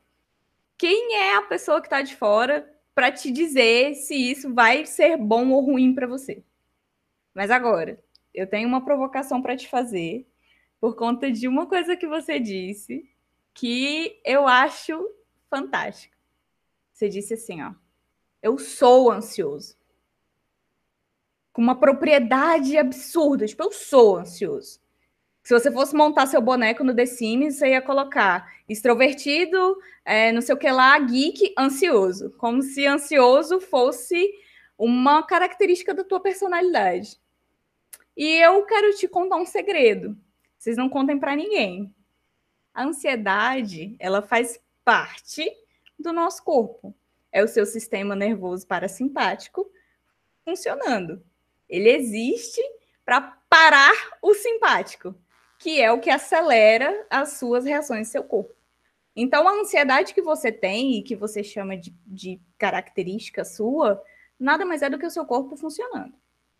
[0.79, 5.19] quem é a pessoa que está de fora para te dizer se isso vai ser
[5.19, 6.43] bom ou ruim para você.
[7.35, 8.03] Mas agora,
[8.35, 10.27] eu tenho uma provocação para te fazer
[10.81, 13.09] por conta de uma coisa que você disse
[13.55, 15.09] que eu acho
[15.49, 16.15] fantástico.
[16.93, 17.73] Você disse assim, ó:
[18.43, 19.77] "Eu sou ansioso".
[21.53, 24.81] Com uma propriedade absurda, tipo, eu sou ansioso.
[25.43, 30.41] Se você fosse montar seu boneco no The Sims, você ia colocar extrovertido, é, não
[30.41, 32.31] sei o que lá, geek, ansioso.
[32.39, 34.33] Como se ansioso fosse
[34.79, 37.21] uma característica da tua personalidade.
[38.17, 40.17] E eu quero te contar um segredo.
[40.59, 41.95] Vocês não contem para ninguém.
[42.75, 45.51] A ansiedade, ela faz parte
[45.99, 46.95] do nosso corpo.
[47.31, 49.71] É o seu sistema nervoso parasimpático
[50.45, 51.23] funcionando.
[51.69, 52.61] Ele existe
[53.05, 55.15] para parar o simpático
[55.63, 58.53] que é o que acelera as suas reações do seu corpo.
[59.15, 64.03] Então, a ansiedade que você tem e que você chama de, de característica sua,
[64.41, 66.13] nada mais é do que o seu corpo funcionando,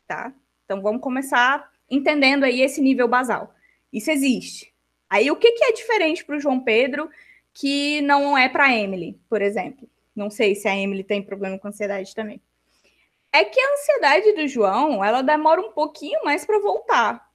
[0.07, 0.33] tá?
[0.73, 3.55] Então, vamos começar entendendo aí esse nível basal.
[3.93, 4.73] Isso existe.
[5.09, 7.09] Aí, o que, que é diferente para o João Pedro
[7.53, 9.87] que não é para a Emily, por exemplo?
[10.17, 12.41] Não sei se a Emily tem problema com ansiedade também.
[13.31, 17.33] É que a ansiedade do João, ela demora um pouquinho mais para voltar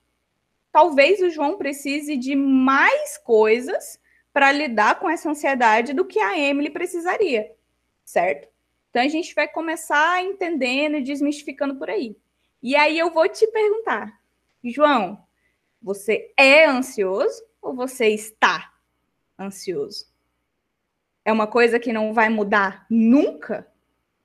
[0.77, 3.99] talvez o João precise de mais coisas
[4.31, 7.51] para lidar com essa ansiedade do que a Emily precisaria,
[8.05, 8.47] certo?
[8.91, 12.15] Então a gente vai começar entendendo e desmistificando por aí.
[12.62, 14.20] E aí eu vou te perguntar,
[14.64, 15.24] João,
[15.82, 18.74] você é ansioso ou você está
[19.39, 20.05] ansioso?
[21.24, 23.68] É uma coisa que não vai mudar nunca?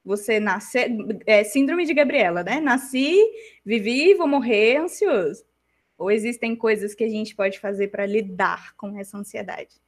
[0.05, 0.91] você nascer.
[1.27, 2.61] É síndrome de Gabriela, né?
[2.61, 3.19] Nasci,
[3.65, 5.45] vivi, vou morrer ansioso.
[5.97, 9.81] Ou existem coisas que a gente pode fazer para lidar com essa ansiedade?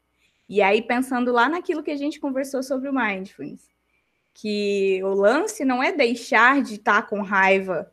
[0.48, 3.68] E aí, pensando lá naquilo que a gente conversou sobre o mindfulness,
[4.32, 7.90] que o lance não é deixar de estar tá com raiva,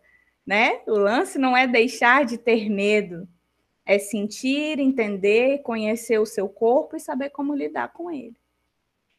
[0.51, 0.81] né?
[0.85, 3.25] O lance não é deixar de ter medo,
[3.85, 8.35] é sentir, entender, conhecer o seu corpo e saber como lidar com ele.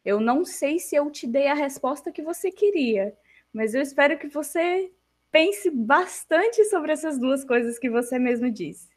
[0.04, 3.16] Eu não sei se eu te dei a resposta que você queria,
[3.50, 4.92] mas eu espero que você
[5.30, 8.90] pense bastante sobre essas duas coisas que você mesmo disse.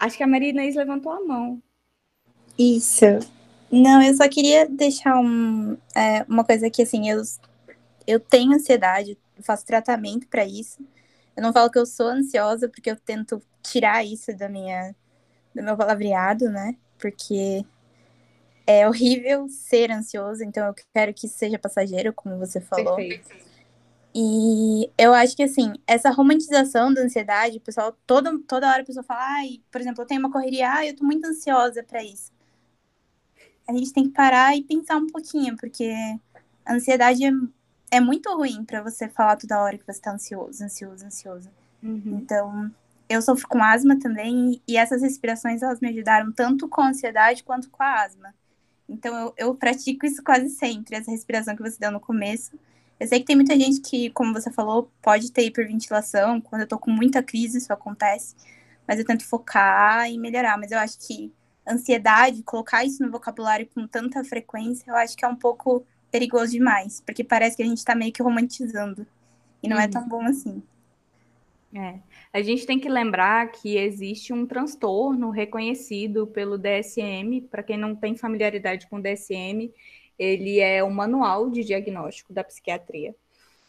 [0.00, 1.62] Acho que a Maria Inês levantou a mão.
[2.58, 3.20] Isso.
[3.70, 7.22] Não, eu só queria deixar um, é, uma coisa que, assim, eu,
[8.04, 10.84] eu tenho ansiedade, faço tratamento para isso.
[11.36, 14.94] Eu não falo que eu sou ansiosa, porque eu tento tirar isso da minha,
[15.54, 16.76] do meu palavreado, né?
[16.98, 17.64] Porque
[18.66, 22.96] é horrível ser ansioso, então eu quero que isso seja passageiro, como você falou.
[22.96, 23.46] Perfeito.
[24.18, 28.86] E eu acho que, assim, essa romantização da ansiedade, o pessoal, toda, toda hora a
[28.86, 32.02] pessoa fala, ai, por exemplo, eu tenho uma correria, ai, eu tô muito ansiosa para
[32.02, 32.32] isso.
[33.68, 35.92] A gente tem que parar e pensar um pouquinho, porque
[36.64, 37.30] a ansiedade é,
[37.90, 41.50] é muito ruim para você falar toda hora que você tá ansioso, ansioso, ansioso.
[41.82, 42.18] Uhum.
[42.20, 42.70] Então,
[43.08, 47.44] eu sofro com asma também, e essas respirações, elas me ajudaram tanto com a ansiedade
[47.44, 48.34] quanto com a asma.
[48.88, 52.58] Então, eu, eu pratico isso quase sempre, essa respiração que você deu no começo.
[52.98, 56.40] Eu sei que tem muita gente que, como você falou, pode ter hiperventilação.
[56.40, 58.34] Quando eu tô com muita crise, isso acontece.
[58.88, 60.56] Mas eu tento focar e melhorar.
[60.56, 61.30] Mas eu acho que
[61.68, 65.84] ansiedade, colocar isso no vocabulário com tanta frequência, eu acho que é um pouco
[66.18, 67.02] perigoso demais.
[67.04, 69.06] Porque parece que a gente tá meio que romantizando.
[69.62, 69.82] E não uhum.
[69.82, 70.62] é tão bom assim.
[71.74, 71.98] É.
[72.32, 77.42] A gente tem que lembrar que existe um transtorno reconhecido pelo DSM.
[77.50, 79.70] Para quem não tem familiaridade com o DSM,
[80.18, 83.14] ele é o manual de diagnóstico da psiquiatria.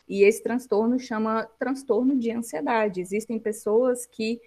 [0.07, 3.01] E esse transtorno chama transtorno de ansiedade.
[3.01, 4.39] Existem pessoas que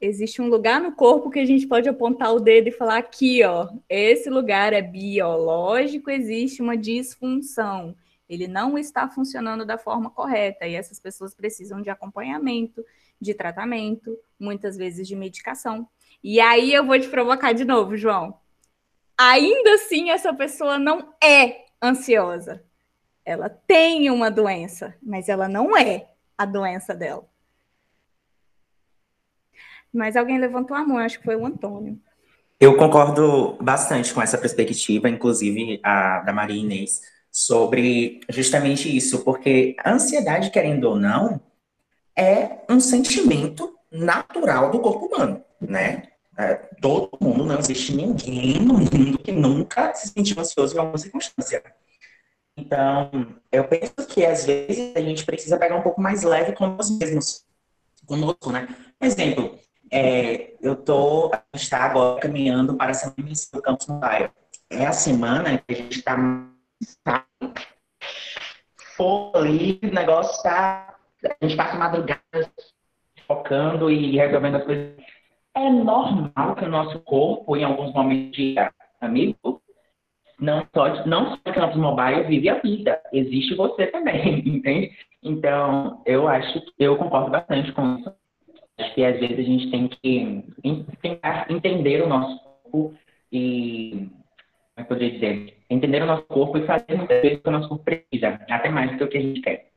[0.00, 3.42] existe um lugar no corpo que a gente pode apontar o dedo e falar aqui,
[3.44, 7.96] ó, esse lugar é biológico, existe uma disfunção.
[8.28, 12.84] Ele não está funcionando da forma correta e essas pessoas precisam de acompanhamento,
[13.20, 15.88] de tratamento, muitas vezes de medicação.
[16.22, 18.38] E aí eu vou te provocar de novo, João
[19.18, 22.62] ainda assim essa pessoa não é ansiosa.
[23.24, 27.27] Ela tem uma doença, mas ela não é a doença dela.
[29.92, 31.98] Mas alguém levantou a mão, acho que foi o Antônio.
[32.60, 39.76] Eu concordo bastante com essa perspectiva, inclusive a da Maria Inês, sobre justamente isso, porque
[39.78, 41.40] a ansiedade, querendo ou não,
[42.16, 46.02] é um sentimento natural do corpo humano, né?
[46.36, 50.98] É, todo mundo, não existe ninguém no mundo que nunca se sentiu ansioso em alguma
[50.98, 51.62] circunstância.
[52.56, 53.10] Então,
[53.52, 56.90] eu penso que às vezes a gente precisa pegar um pouco mais leve com nós
[56.90, 57.44] mesmos,
[58.04, 58.68] conosco, né?
[58.98, 59.58] Por exemplo,
[59.90, 64.30] é, eu tô, está agora caminhando para a Semana do Campus Mobile.
[64.70, 66.16] É a semana que a gente está
[67.04, 67.26] tá,
[69.34, 72.20] ali, o negócio está, a gente passa madrugada
[73.26, 74.96] focando e resolvendo as coisas
[75.58, 78.54] é normal que o nosso corpo, em alguns momentos de
[79.00, 79.60] amigo,
[80.38, 84.92] não só, não só Campus Mobile vive a vida, existe você também, entende?
[85.22, 88.14] Então, eu acho que eu concordo bastante com isso.
[88.78, 90.44] Acho que às vezes a gente tem que
[91.02, 92.94] tentar entender o nosso corpo
[93.32, 94.08] e,
[94.74, 95.58] como é que eu poderia dizer?
[95.68, 98.68] Entender o nosso corpo e fazer muitas vezes o que o nosso corpo precisa, até
[98.68, 99.70] mais do que o que a gente quer.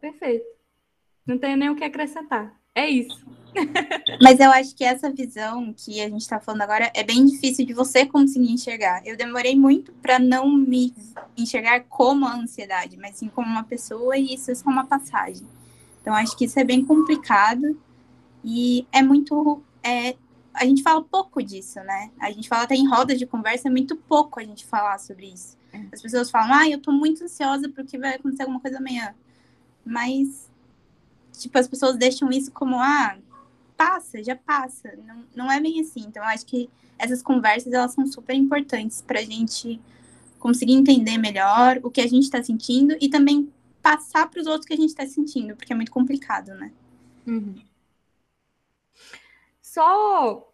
[0.00, 0.46] Perfeito.
[1.26, 2.58] Não tenho nem o que acrescentar.
[2.74, 3.24] É isso.
[4.22, 7.66] Mas eu acho que essa visão que a gente está falando agora é bem difícil
[7.66, 9.06] de você conseguir enxergar.
[9.06, 10.94] Eu demorei muito para não me
[11.36, 15.46] enxergar como a ansiedade, mas sim como uma pessoa e isso é só uma passagem.
[16.02, 17.80] Então acho que isso é bem complicado
[18.44, 19.62] e é muito.
[19.82, 20.16] É,
[20.52, 22.10] a gente fala pouco disso, né?
[22.20, 25.32] A gente fala até em rodas de conversa, é muito pouco a gente falar sobre
[25.32, 25.56] isso.
[25.90, 29.14] As pessoas falam, ah, eu tô muito ansiosa porque vai acontecer alguma coisa amanhã.
[29.82, 30.50] Mas
[31.38, 33.16] tipo, as pessoas deixam isso como, ah,
[33.76, 34.92] passa, já passa.
[35.06, 36.00] Não, não é bem assim.
[36.06, 39.80] Então, acho que essas conversas, elas são super importantes para a gente
[40.38, 43.48] conseguir entender melhor o que a gente está sentindo e também
[43.82, 46.72] passar para os outros que a gente está sentindo, porque é muito complicado, né?
[47.26, 47.54] Uhum.
[49.60, 50.48] Só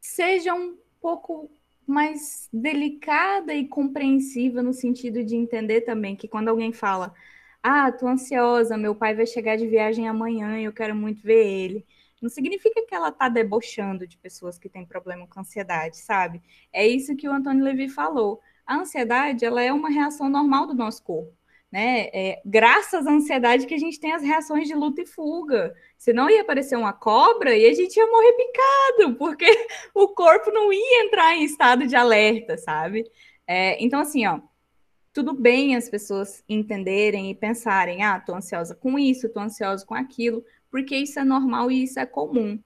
[0.00, 1.50] seja um pouco
[1.86, 7.14] mais delicada e compreensiva no sentido de entender também que quando alguém fala
[7.62, 11.46] ah, tô ansiosa, meu pai vai chegar de viagem amanhã e eu quero muito ver
[11.46, 11.86] ele.
[12.20, 16.42] Não significa que ela tá debochando de pessoas que têm problema com ansiedade, sabe?
[16.72, 18.40] É isso que o Antônio Levi falou.
[18.66, 21.32] A ansiedade, ela é uma reação normal do nosso corpo.
[21.72, 22.10] Né?
[22.12, 25.74] É, graças à ansiedade que a gente tem as reações de luta e fuga.
[25.96, 29.46] Senão ia aparecer uma cobra e a gente ia morrer picado, porque
[29.94, 33.10] o corpo não ia entrar em estado de alerta, sabe?
[33.46, 34.40] É, então, assim, ó,
[35.14, 39.94] tudo bem as pessoas entenderem e pensarem, ah, tô ansiosa com isso, tô ansiosa com
[39.94, 42.58] aquilo, porque isso é normal e isso é comum.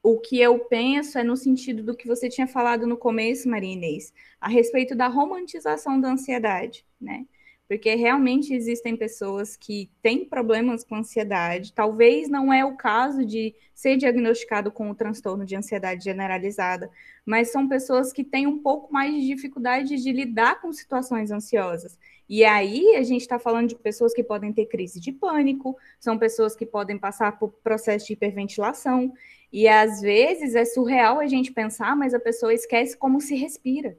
[0.00, 3.72] O que eu penso é no sentido do que você tinha falado no começo, Maria
[3.72, 7.24] Inês, a respeito da romantização da ansiedade, né?
[7.68, 11.72] Porque realmente existem pessoas que têm problemas com ansiedade.
[11.72, 16.90] Talvez não é o caso de ser diagnosticado com o transtorno de ansiedade generalizada,
[17.24, 21.98] mas são pessoas que têm um pouco mais de dificuldade de lidar com situações ansiosas.
[22.28, 26.18] E aí a gente está falando de pessoas que podem ter crise de pânico, são
[26.18, 29.12] pessoas que podem passar por processo de hiperventilação.
[29.52, 33.98] E às vezes é surreal a gente pensar, mas a pessoa esquece como se respira.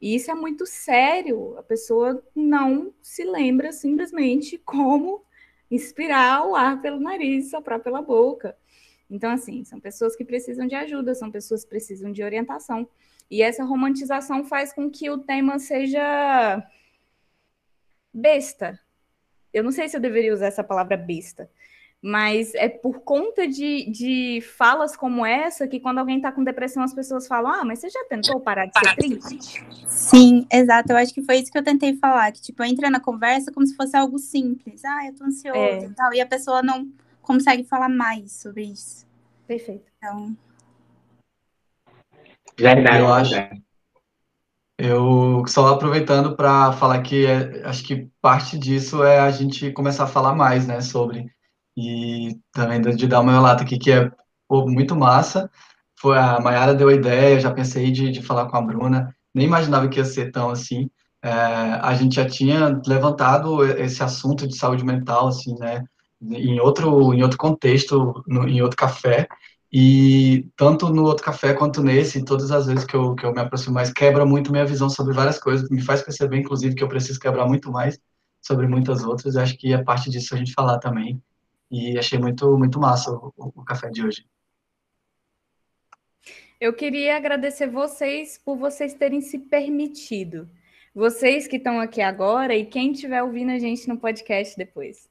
[0.00, 1.56] E isso é muito sério.
[1.58, 5.24] A pessoa não se lembra simplesmente como
[5.70, 8.56] inspirar o ar pelo nariz e soprar pela boca.
[9.10, 12.88] Então, assim, são pessoas que precisam de ajuda, são pessoas que precisam de orientação.
[13.30, 16.62] E essa romantização faz com que o tema seja
[18.12, 18.78] besta.
[19.52, 21.50] Eu não sei se eu deveria usar essa palavra besta,
[22.00, 26.82] mas é por conta de, de falas como essa que quando alguém está com depressão
[26.82, 29.66] as pessoas falam: Ah, mas você já tentou parar de ser triste?
[29.88, 30.92] Sim, exato.
[30.92, 32.30] Eu acho que foi isso que eu tentei falar.
[32.30, 34.84] Que tipo, entra na conversa como se fosse algo simples.
[34.84, 35.84] Ah, eu tô ansioso é.
[35.86, 36.14] e tal.
[36.14, 36.88] E a pessoa não
[37.20, 39.04] consegue falar mais sobre isso.
[39.46, 39.90] Perfeito.
[39.96, 40.36] Então.
[42.56, 43.34] Verdade, eu acho.
[44.78, 50.04] Eu só aproveitando para falar que é, acho que parte disso é a gente começar
[50.04, 51.28] a falar mais, né, sobre
[51.78, 54.10] e também de dar uma relata aqui, que é
[54.48, 55.48] pô, muito massa.
[56.00, 59.46] Foi a Mayara deu a ideia, já pensei de, de falar com a Bruna, nem
[59.46, 60.90] imaginava que ia ser tão assim.
[61.22, 65.84] É, a gente já tinha levantado esse assunto de saúde mental, assim, né,
[66.20, 69.28] em outro, em outro contexto, no, em outro café,
[69.72, 73.40] e tanto no outro café quanto nesse, todas as vezes que eu, que eu me
[73.40, 76.88] aproximo mais, quebra muito minha visão sobre várias coisas, me faz perceber, inclusive, que eu
[76.88, 77.98] preciso quebrar muito mais
[78.42, 81.22] sobre muitas outras, acho que é parte disso a gente falar também.
[81.70, 84.26] E achei muito, muito massa o, o café de hoje.
[86.60, 90.48] Eu queria agradecer vocês por vocês terem se permitido.
[90.94, 95.08] Vocês que estão aqui agora e quem estiver ouvindo a gente no podcast depois.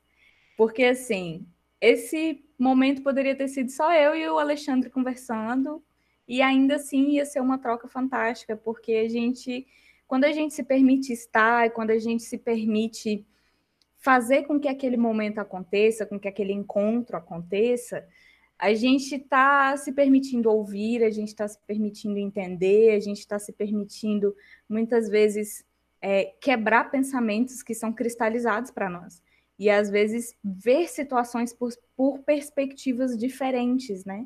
[0.58, 1.48] Porque, assim,
[1.80, 5.82] esse momento poderia ter sido só eu e o Alexandre conversando,
[6.28, 9.66] e ainda assim ia ser uma troca fantástica, porque a gente,
[10.06, 13.26] quando a gente se permite estar, quando a gente se permite
[14.08, 18.08] fazer com que aquele momento aconteça, com que aquele encontro aconteça,
[18.58, 23.38] a gente está se permitindo ouvir, a gente está se permitindo entender, a gente está
[23.38, 24.34] se permitindo,
[24.70, 25.66] muitas vezes,
[26.02, 29.22] é, quebrar pensamentos que são cristalizados para nós.
[29.60, 34.26] E, às vezes, ver situações por, por perspectivas diferentes, né?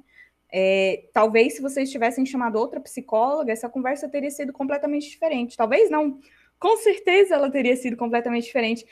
[0.53, 5.57] É, talvez, se vocês tivessem chamado outra psicóloga, essa conversa teria sido completamente diferente.
[5.57, 6.19] Talvez não.
[6.59, 8.85] Com certeza ela teria sido completamente diferente.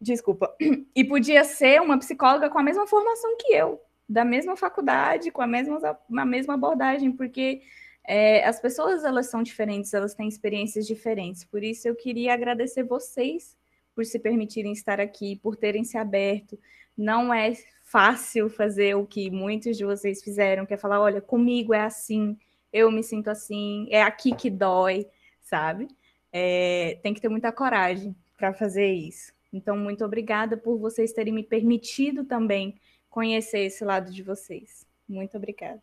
[0.00, 0.54] Desculpa.
[0.94, 5.40] E podia ser uma psicóloga com a mesma formação que eu, da mesma faculdade, com
[5.40, 7.62] a mesma, a mesma abordagem, porque
[8.04, 11.44] é, as pessoas elas são diferentes, elas têm experiências diferentes.
[11.44, 13.56] Por isso eu queria agradecer vocês
[13.94, 16.58] por se permitirem estar aqui, por terem se aberto.
[16.96, 17.52] Não é
[17.84, 22.36] fácil fazer o que muitos de vocês fizeram, que é falar, olha, comigo é assim,
[22.72, 25.06] eu me sinto assim, é aqui que dói,
[25.42, 25.88] sabe?
[26.32, 29.32] É, tem que ter muita coragem para fazer isso.
[29.52, 34.86] Então, muito obrigada por vocês terem me permitido também conhecer esse lado de vocês.
[35.08, 35.82] Muito obrigada.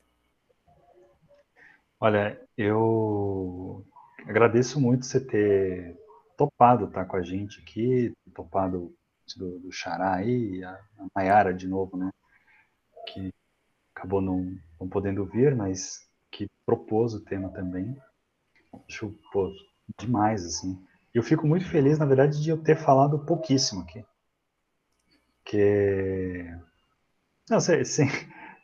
[2.00, 3.86] Olha, eu
[4.26, 5.98] agradeço muito você ter
[6.38, 8.96] topado estar com a gente aqui, topado
[9.36, 12.12] do, do Xará aí, a, a Mayara de novo, né?
[13.08, 13.34] Que
[13.94, 17.98] acabou não, não podendo vir, mas que propôs o tema também.
[18.88, 19.52] Acho, pô,
[20.00, 20.87] demais, assim
[21.18, 24.06] eu fico muito feliz, na verdade, de eu ter falado pouquíssimo aqui.
[25.44, 26.46] Que.
[27.50, 27.84] Não, sem,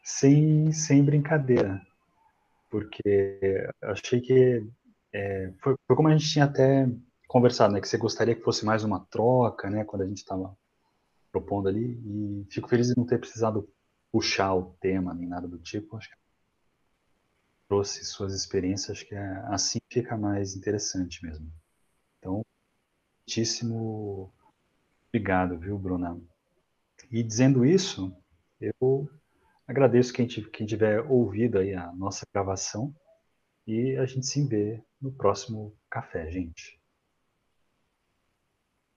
[0.04, 1.82] sem, sem brincadeira.
[2.70, 4.64] Porque achei que.
[5.12, 6.88] É, foi, foi, como a gente tinha até
[7.28, 7.82] conversado, né?
[7.82, 9.84] Que você gostaria que fosse mais uma troca, né?
[9.84, 10.56] Quando a gente estava
[11.32, 12.00] propondo ali.
[12.06, 13.68] E fico feliz de não ter precisado
[14.12, 15.98] puxar o tema nem nada do tipo.
[15.98, 16.16] Acho que
[17.68, 21.52] trouxe suas experiências, acho que é, assim fica mais interessante mesmo.
[22.24, 22.41] Então,
[23.28, 24.34] muitíssimo
[25.10, 26.18] obrigado, viu, Bruna?
[27.12, 28.16] E dizendo isso,
[28.62, 29.10] eu
[29.68, 32.95] agradeço quem, quem tiver ouvido aí a nossa gravação
[33.68, 36.80] e a gente se vê no próximo café, gente.